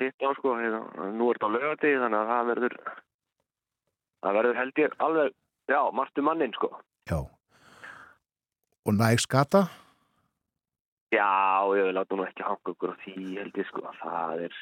[0.00, 0.56] hitta á sko.
[0.58, 0.80] Hérna,
[1.14, 2.76] nú er þetta á lögadegi þannig að það verður
[4.24, 6.70] það verður held ég alveg, já, margt um mannin sko.
[7.10, 7.20] Já.
[8.84, 9.66] Og næg skata?
[11.14, 11.30] Já,
[11.78, 13.86] ég vil láta nú ekki hanga okkur á því held ég sko.
[14.00, 14.60] Það er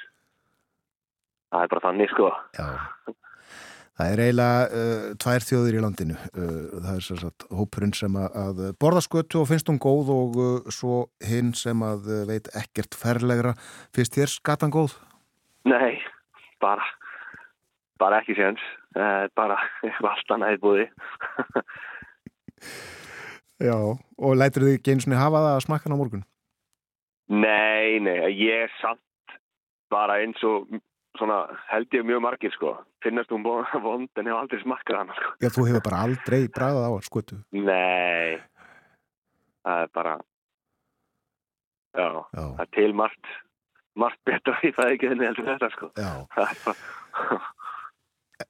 [1.53, 2.31] það er bara þannig sko.
[2.59, 2.69] Já.
[3.93, 6.17] Það er eiginlega uh, tvær þjóðir í landinu.
[6.33, 10.39] Uh, það er sér sagt hópurinn sem að, borða skötu og finnst hún góð og
[10.41, 13.53] uh, svo hinn sem að uh, veit ekkert ferlegra.
[13.95, 14.97] Finnst þér skatan góð?
[15.69, 16.01] Nei,
[16.65, 16.87] bara
[18.03, 18.63] bara ekki séns.
[18.99, 20.89] Er bara allt annað í búði.
[23.69, 23.77] Já.
[24.19, 26.25] Og lætur þið ekki eins og hafa það að smakka hann á morgun?
[27.29, 29.37] Nei, nei, ég er samt
[29.93, 30.67] bara eins og
[31.19, 32.75] svona held ég mjög margir sko.
[33.05, 35.33] Finnast hún bo- vond en hef aldrei smakkað hana sko.
[35.45, 37.39] Já, þú hefur bara aldrei bræðað á skötu.
[37.53, 38.41] Nei,
[39.63, 40.15] það er bara,
[41.97, 42.45] já, Já.
[42.57, 43.33] það er til margt,
[44.01, 45.93] margt betra í það ekki en heldur þetta sko.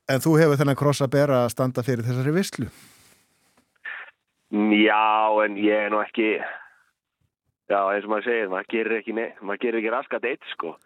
[0.08, 2.66] En þú hefur þennan kross að bera að standa fyrir þessari visslu.
[4.52, 6.30] já, en ég er nú ekki,
[7.72, 9.14] já, eins og maður segir, maður gerir ekki,
[9.64, 10.76] gerir ekki raskat eitt sko.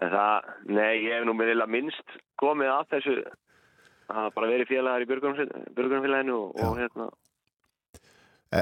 [0.00, 3.16] En það, nei, ég hef nú með vilja minnst komið að þessu,
[4.10, 7.08] hafa bara verið félagar í björgunarfélaginu og, og hérna,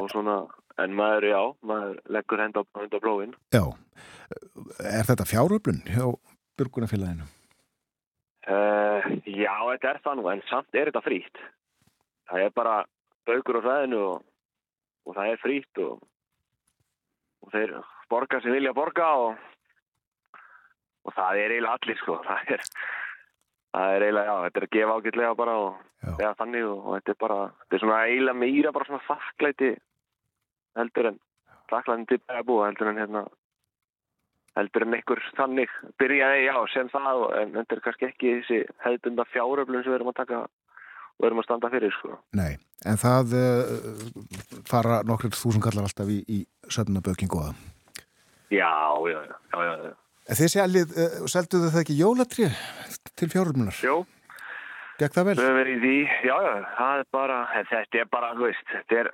[0.01, 0.39] og svona,
[0.83, 1.41] en maður, já,
[1.71, 3.37] maður leggur hend á, á blóin.
[3.55, 3.65] Já.
[4.85, 6.05] Er þetta fjáröflun hjá
[6.59, 7.27] Björgunarfélaginu?
[8.49, 11.41] Uh, já, þetta er það nú, en samt er þetta frýtt.
[12.29, 12.77] Það er bara
[13.29, 14.23] baukur á svæðinu og,
[15.07, 16.01] og það er frýtt og,
[17.45, 17.75] og þeir
[18.11, 19.37] borga sem vilja borga og,
[21.05, 22.19] og það er eiginlega allir, sko.
[22.27, 22.65] Það er,
[23.77, 26.31] það er eiginlega, já, þetta er að gefa ágætlega bara og já.
[26.43, 29.73] þannig og, og þetta er bara, þetta er svona eiginlega meira bara svona þakklæti
[30.79, 31.21] heldur en
[31.73, 33.25] þakklæti til búa heldur en hérna
[34.59, 38.61] heldur en einhver þannig byrjaði, já, sem það og- en þetta er kannski ekki þessi
[38.85, 40.41] hefðbunda fjáröflun sem við erum að taka
[41.19, 42.19] og erum að standa fyrir, sko.
[42.39, 42.53] Nei,
[42.87, 43.73] en það uh,
[44.69, 47.55] fara nokkur þúsund kallar alltaf í, í söfnabökin góða.
[48.55, 48.71] Já,
[49.11, 49.97] já, já, já, já.
[50.29, 52.49] En þið sjálfið, uh, selduðu það ekki jólatri
[53.19, 53.83] til fjárumlunar?
[53.83, 53.99] Jó.
[54.99, 55.35] Gekk það vel?
[55.39, 58.97] Höfum verið í já, já, það er bara, en þetta er bara, þú veist, þetta
[58.99, 59.11] er,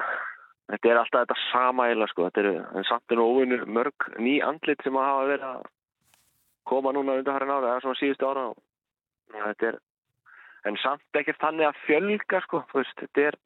[0.73, 4.07] þetta er alltaf þetta sama eila, sko, þetta er, en samt er nú óvinnu mörg
[4.17, 5.67] ný andlit sem að hafa verið að
[6.73, 8.57] koma núna undan hærin ára, eða svona síðustu ára og
[9.35, 9.79] þetta er,
[10.65, 13.37] en samt ekki þannig að fjölga, sko, þú veist, þetta er,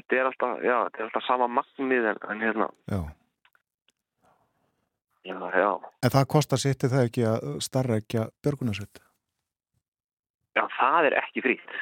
[0.00, 3.00] þetta er alltaf, já, þetta er alltaf sama magnið en, en hérna, Já.
[5.24, 5.70] já, já,
[6.04, 9.00] En það kostar sitt það ekki að starra ekki að björgunarsveit?
[10.54, 11.72] já, það er ekki frýtt.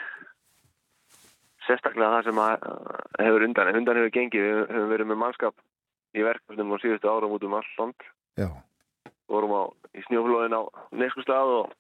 [1.66, 5.60] Sérstaklega það sem að uh, hefur undan, undan hefur gengið, við höfum verið með mannskap
[6.18, 8.06] í verkefnum á síðustu árum út um all land.
[8.40, 8.48] Já.
[9.30, 9.62] Vorum á,
[9.94, 10.62] í snjóflóðin á
[10.98, 11.70] Neskustad og,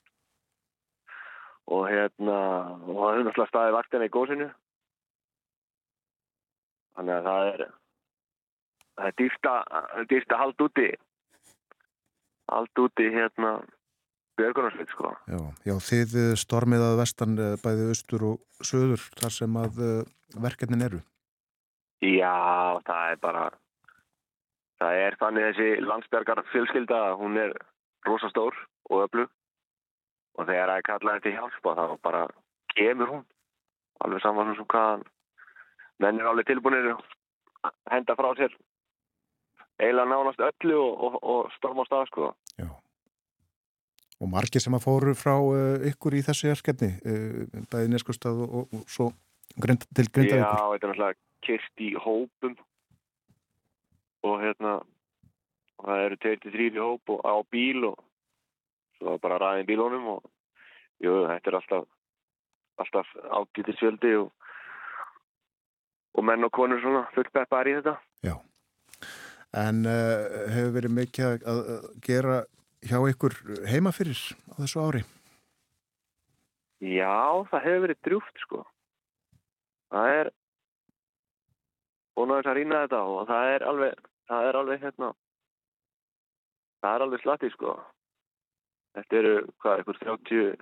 [1.70, 2.38] og hérna,
[2.86, 4.48] og það hefur náttúrulega staðið vaktina í góðsinu.
[6.96, 7.62] Þannig að það er,
[8.96, 10.88] það er dýrt að, dýrt að halda úti,
[12.52, 13.52] halda úti hérna
[14.40, 15.14] björgunarsveit, sko.
[15.30, 19.82] Já, já, þið eh, stormið að vestan eh, bæði austur og söður þar sem að
[19.86, 20.12] eh,
[20.42, 21.02] verkefnin eru.
[22.02, 23.44] Já, það er bara
[24.82, 27.54] það er þannig þessi landsbergar fjölskylda, hún er
[28.08, 28.56] rosastór
[28.90, 29.30] og öflug
[30.38, 32.22] og þegar það er kallað eftir hjálpa þá bara
[32.74, 33.24] kemur hún
[34.02, 35.02] alveg saman sem hvaðan
[36.02, 38.54] menn er alveg tilbúinir að henda frá sér
[39.82, 42.30] eiginlega nánast öllu og, og, og storma á stað sko.
[44.22, 48.52] Og margir sem að fóru frá uh, ykkur í þessu verkefni, uh, bæði neskustad og,
[48.60, 49.08] og, og svo
[49.58, 50.76] grind, til Já, grindavíkur.
[50.76, 52.54] þetta er náttúrulega kyrt í hópum
[54.22, 54.76] og hérna
[55.82, 57.98] það eru 23 í hóp og á bíl og
[59.02, 60.22] svo bara ræðin bílónum og
[61.02, 61.88] jú, þetta er alltaf
[62.80, 64.30] alltaf ágætis fjöldi og,
[66.16, 67.98] og menn og konur svona fullpeppar í þetta.
[69.52, 71.58] En uh, hefur verið mikið að,
[72.06, 72.38] gera
[72.88, 73.36] hjá ykkur
[73.68, 74.16] heima fyrir
[74.48, 75.02] á þessu ári?
[76.80, 78.62] Já, það hefur verið drjúft sko.
[79.92, 80.32] Það er
[82.16, 84.00] búin að þess að rýna þetta og það er alveg
[84.30, 85.10] það er alveg hérna
[86.82, 87.76] það er alveg slatti sko
[88.96, 90.56] þetta eru hvað, einhver 30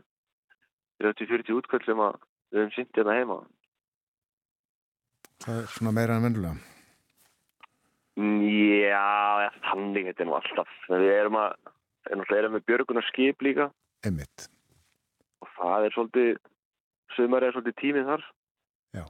[1.01, 2.19] 30-40 útkvöld sem að
[2.51, 3.39] við höfum sýnt hérna heima
[5.41, 6.57] Það er svona meira en vennulega.
[8.21, 11.55] Já, þannig þetta er nú alltaf við erum að,
[12.11, 13.71] náttúrulega erum með björgunar skip líka
[14.05, 14.49] Einmitt.
[15.41, 16.31] og það er svolítið
[17.17, 18.27] sumar er svolítið tímið þar
[18.99, 19.05] Já.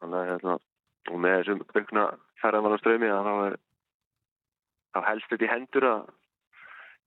[0.00, 0.56] þannig að hérna
[1.10, 2.06] og með þessum aukna
[2.40, 3.58] ferðamann strömi þá er
[4.94, 6.08] þá helst þetta í hendur að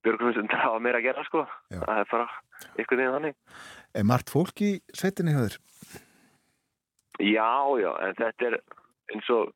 [0.04, 1.46] björgunar hafa meira að gera sko.
[1.72, 1.80] Já.
[1.84, 2.28] það er bara
[2.84, 3.36] ykkur því þannig.
[3.94, 5.60] Er margt fólk í sveitinni höður?
[7.22, 8.58] Já, já, en þetta er
[9.14, 9.54] eins og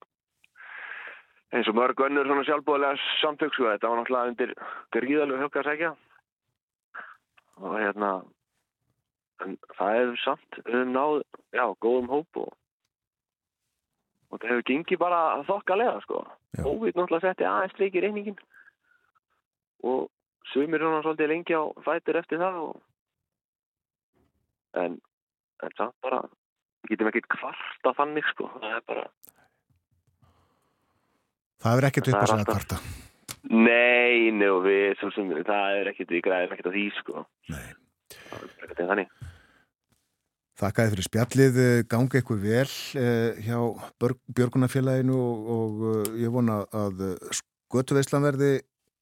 [1.55, 4.53] eins og mörg önnur svona sjálfbúðlega samtök sko, þetta var náttúrulega undir
[4.95, 5.93] gríðalegu högg að segja
[7.57, 8.11] og hérna
[9.45, 11.21] en það hefur samt höfum náð,
[11.55, 12.53] já, góðum hóp og
[14.27, 16.21] og þetta hefur gengið bara þokkalega sko.
[16.59, 18.39] COVID náttúrulega setti aðeins leikir reyningin
[19.87, 20.09] og
[20.53, 22.75] sumir svona svolítið lengi á fætur eftir það og
[24.83, 24.99] en,
[25.63, 26.21] en samt bara
[26.89, 29.07] getum ekkert kvarta þannig sko það er bara
[31.63, 32.77] Það er ekkert upp Það að kvarta.
[33.47, 37.23] Nei, og við, svo sem, það er ekkert, við græðum ekkert á því, sko.
[37.53, 37.65] Nei.
[38.13, 39.11] Það er ekkert þannig.
[40.57, 43.59] Þakkaði fyrir spjallið, eh, gangi eitthvað vel eh, hjá
[44.37, 47.03] Björgunarfélaginu og, og eh, ég vona að
[47.39, 48.51] skötuveislan verði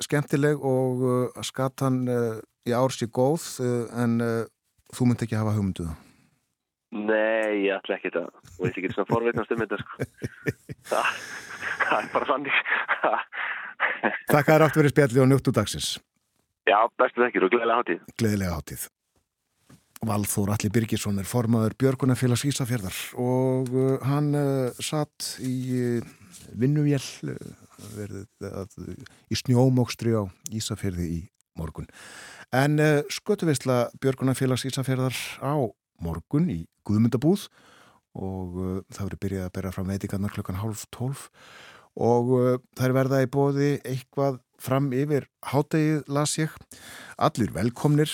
[0.03, 1.05] skemmtileg og
[1.35, 4.17] að skatan eh, í ár sé góð eh, en
[4.95, 5.95] þú myndi ekki hafa hugmynduða.
[6.95, 10.05] Nei, ég ætla ekkert að, og ég er ekki svona forveitnast um þetta, sko.
[10.91, 11.15] Það,
[11.81, 12.59] það er bara þannig.
[14.31, 15.95] Þakkaði rátt fyrir spjallið og njóttu dagsins.
[16.69, 18.05] Já, bestu þekkir og gleðilega hátíð.
[18.21, 18.85] Gleðilega hátíð.
[20.05, 26.13] Valþór Alli Birgisson er formaður Björgunarfélags Ísafjörðar og uh, hann uh, satt í uh,
[26.53, 27.37] vinnuvél uh,
[27.95, 28.75] verið, að,
[29.31, 30.23] í snjómókstri á
[30.55, 31.21] Ísafjörði í
[31.59, 31.87] morgun.
[32.55, 35.55] En uh, skötuveisla Björgunarfélags Ísafjörðar á
[36.03, 37.47] morgun í Guðmundabúð
[38.15, 41.29] og uh, það verið byrjað að bera fram veitingarnar klukkan hálf tólf
[41.95, 46.53] og uh, þær verða í bóði eitthvað fram yfir hádegið las ég
[47.19, 48.11] allir velkomnir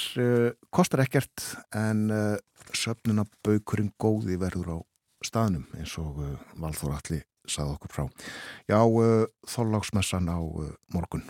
[0.74, 1.44] kostar ekkert
[1.78, 2.10] en
[2.74, 4.78] söfnuna baukurinn góði verður á
[5.22, 6.18] staðnum eins og
[6.58, 7.22] Valþór Alli
[7.52, 8.08] sagði okkur frá.
[8.72, 11.28] Já, uh, þóllagsmessan á uh, morgun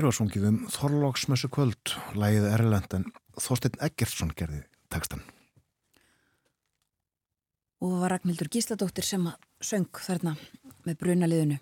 [0.00, 3.02] Hér var sungið um Þorlóksmessu kvöld, lægið Erlend en
[3.36, 5.20] Þorstein Eggertsson gerði tekstan.
[7.84, 9.26] og var Ragnhildur Gísladóttir sem
[9.60, 10.32] söng þarna
[10.86, 11.58] með brunaliðinu.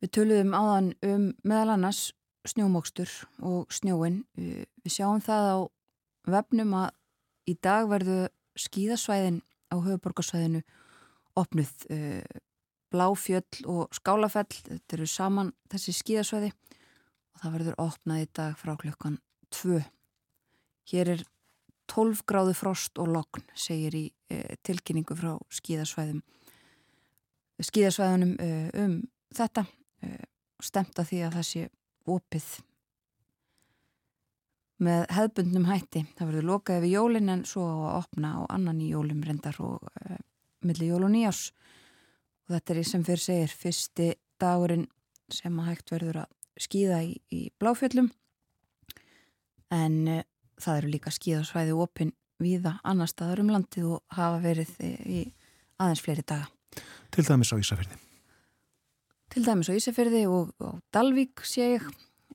[0.00, 2.02] Við töluðum áðan um meðal annars
[2.48, 3.12] snjómokstur
[3.44, 4.22] og snjóin.
[4.32, 5.58] Við við sjáum það á
[6.38, 6.90] vefnum að
[7.52, 8.20] í dag verðu
[8.56, 10.64] skíðasvæðin á höfuborgarsvæðinu
[11.36, 12.24] opnuð uh,
[12.90, 18.74] Bláfjöll og Skálafell, þetta eru saman þessi skíðasvæði og það verður opnað í dag frá
[18.80, 19.20] klukkan
[19.54, 19.82] 2.
[20.90, 21.22] Hér er
[21.90, 26.22] 12 gráðu frost og logn, segir í e, tilkynningu frá skíðasvæðum
[27.66, 28.50] skíðasvæðunum e,
[28.80, 28.96] um
[29.36, 29.64] þetta
[30.02, 30.16] e,
[30.62, 31.64] stemta því að það sé
[32.10, 32.48] opið
[34.80, 36.04] með hefðbundnum hætti.
[36.16, 39.90] Það verður lokaði við jólin en svo að opna á annan í jólum reyndar og
[40.00, 40.20] e,
[40.64, 41.50] milli jól og nýjás
[42.50, 44.08] og þetta er í sem fyrir segir fyrsti
[44.42, 44.88] dagurinn
[45.30, 48.10] sem að hægt verður að skíða í, í bláfjöllum
[49.70, 50.16] en e,
[50.60, 52.10] það eru líka skíðasvæði opinn
[52.42, 55.20] víða annar staðar um landið og hafa verið í
[55.80, 56.48] aðeins fleiri daga.
[57.14, 57.98] Til dæmis á Ísafjörði.
[59.30, 61.86] Til dæmis á Ísafjörði og á Dalvík sé ég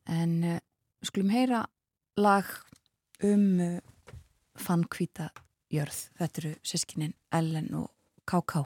[0.06, 0.60] en uh,
[1.04, 1.66] skulum heyra
[2.22, 2.48] lag
[3.26, 4.16] um uh,
[4.56, 5.32] fannkvíta
[5.74, 6.06] jörð.
[6.22, 7.92] Þetta eru sískinin Ellen og
[8.30, 8.66] K.K.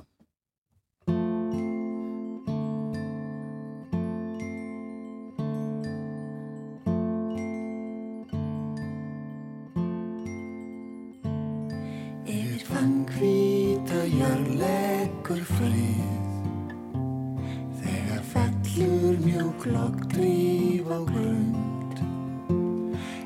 [19.65, 21.99] lokk dríf á grund.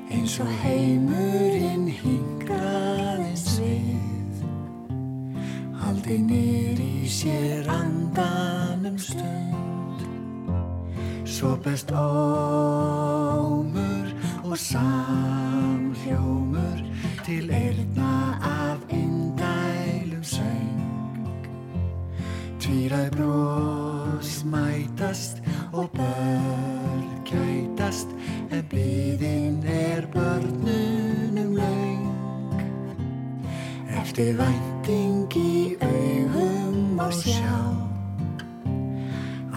[0.10, 4.41] Eins og heimurinn hingraðins við.
[5.84, 10.01] Haldi nýri sér andanum stund.
[11.27, 14.07] Svo best ómur
[14.43, 16.80] og samhljómur
[17.26, 20.80] til eirna af indælum söng.
[22.60, 25.42] Tvíræð brós mætast
[25.73, 28.07] og börn kætast
[28.51, 32.11] en blíðin er börnunum laung.
[34.01, 37.57] Eftir vænting í augum og sjá.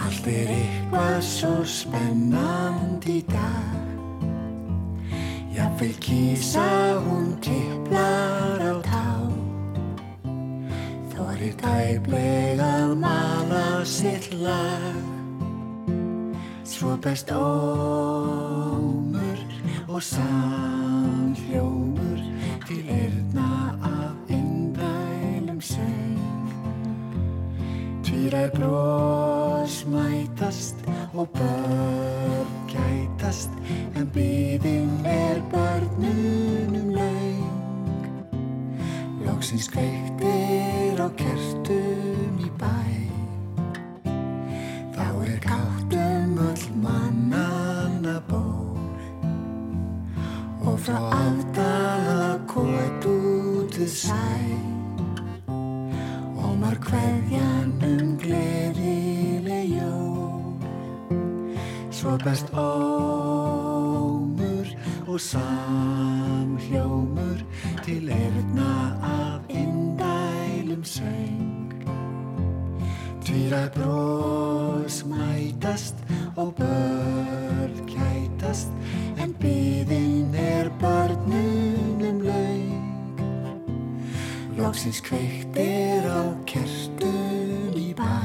[0.05, 3.75] Allt er eitthvað svo spennandi í dag.
[5.53, 9.05] Jafnvel kísa hún tipplar á tá.
[11.13, 15.16] Þorir tæplega að mala sitt lag
[16.77, 19.39] Svo best ómur
[19.87, 22.19] og samhljómur
[22.67, 26.19] til erna af indælum söng.
[28.03, 30.75] Týrar brós mætast
[31.13, 33.49] og börn gætast
[33.95, 38.05] en byðin er börnunum laung.
[39.25, 43.06] Lóksins kveiktir á kertum í bæ
[45.89, 48.77] káttum öll mannanna ból
[50.65, 54.27] og frá afdala kót út við sæ.
[56.35, 60.59] Og mar hverjan um gleðileg jól.
[61.91, 63.57] Svo best ómur
[65.07, 66.17] og samhljómur
[67.85, 71.36] til erna af indælum söng
[73.27, 75.95] Tvíra brós mætast
[76.37, 78.71] og börn kætast
[79.19, 82.71] en byðin er börnunum laug.
[84.55, 88.15] Lóksins kveiktir á kertum í bæ.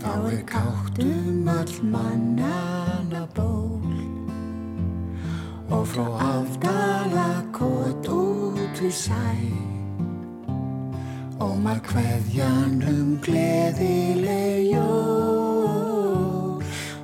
[0.00, 4.00] Þá er káttum all mannana ból.
[5.68, 9.75] Og frá afdala kót út við sæ
[11.36, 16.62] Ómar hverjan um gleðileg jól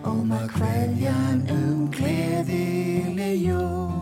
[0.09, 3.93] Ómar hverjan um gleðileg jól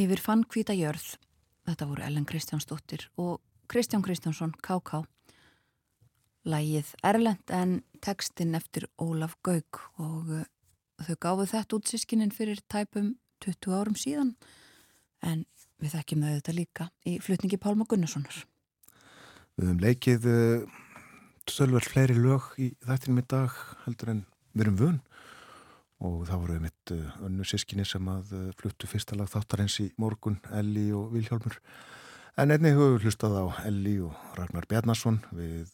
[0.00, 1.16] Yfir fann hvita jörð.
[1.68, 5.04] Þetta voru Ellen Kristjánsdóttir og Kristján Kristjánsson, KK.
[6.48, 10.44] Lægið Erlend en textin eftir Ólaf Gauk og uh,
[11.04, 13.14] þau gáfu þetta út sískinin fyrir tæpum
[13.44, 14.30] 20 árum síðan
[15.20, 15.44] en
[15.80, 18.38] við þekkjum þau þetta líka í flutningi Pálma Gunnarssonar.
[19.56, 20.80] Við höfum leikið uh,
[21.44, 24.22] tölverð fleiri lög í þættinum í dag heldur en
[24.54, 24.98] við erum vun
[26.00, 29.90] og það voru mitt uh, önnu sískinni sem að uh, fluttu fyrsta lag þáttarins í
[30.00, 31.60] morgun, Elli og Vilhjálmur.
[32.40, 35.68] En einnig höfum við hlustað á Elli og Ragnar Bjarnason við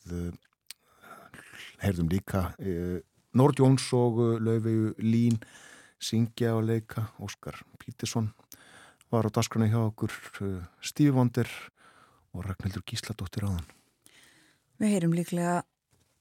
[1.83, 2.99] heyrðum líka uh,
[3.37, 5.39] Nord Jóns og uh, Laufeyju Lín
[6.03, 8.31] syngja og leika Óskar Pítisson
[9.13, 10.13] var á dasgrunni hjá okkur
[10.43, 11.51] uh, Stífi Vondir
[12.35, 13.65] og Ragnhildur Gísladóttir áðan.
[14.77, 15.63] Við heyrum líklega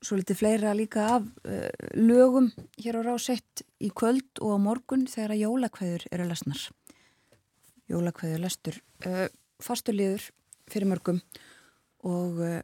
[0.05, 5.07] svo litið fleira líka af uh, lögum hér á rásett í kvöld og á morgun
[5.09, 6.61] þegar að jólakveður eru lesnar.
[7.91, 9.27] Jólakveður lestur uh,
[9.63, 10.29] fasturliður
[10.71, 11.21] fyrir mörgum
[12.05, 12.61] og uh,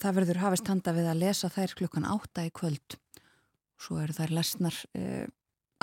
[0.00, 2.98] það verður hafist handa við að lesa þær klukkan átta í kvöld.
[3.80, 5.24] Svo eru þær lesnar uh,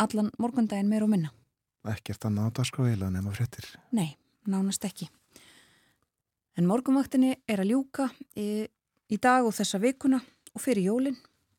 [0.01, 1.33] allan morgundaginn meir og minna.
[1.93, 3.67] Ekkert annað á dagskráðila nema fréttir.
[3.91, 4.15] Nei,
[4.47, 5.09] nánast ekki.
[6.57, 8.07] En morgunvaktinni er að ljúka
[8.37, 8.65] í,
[9.09, 10.21] í dag og þessa vikuna
[10.53, 11.17] og fyrir jólinn.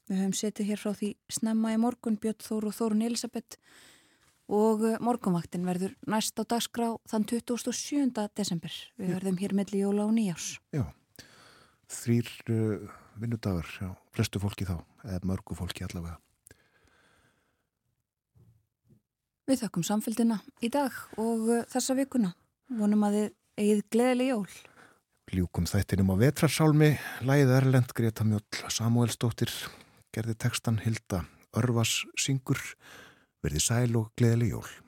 [0.08, 3.58] Við höfum setið hér frá því snemma í morgun Björn Þóru og Þórun Elisabeth
[4.52, 8.12] og eh, morgunvaktin verður næst á dagskrá þann 27.
[8.36, 8.74] desember.
[9.00, 10.58] Við verðum hér melli jóla og nýjárs.
[10.76, 10.84] Já,
[11.94, 14.76] þrýr uh, vinnudagar já, flestu fólki þá,
[15.06, 16.18] eða mörgu fólki allavega.
[19.44, 22.32] Við þakkum samfélgina í dag og uh, þessa vikuna.
[22.74, 23.26] Vonum að þið
[23.60, 24.54] eigið gleðileg jól.
[25.34, 26.90] Ljúkum þættinum á vetrarsálmi,
[27.24, 29.52] lægið Erlend, Greta Mjöll, Samuelsdóttir,
[30.14, 32.60] gerði textan Hilda Örvas syngur,
[33.44, 34.83] verði sæl og gleðileg jól.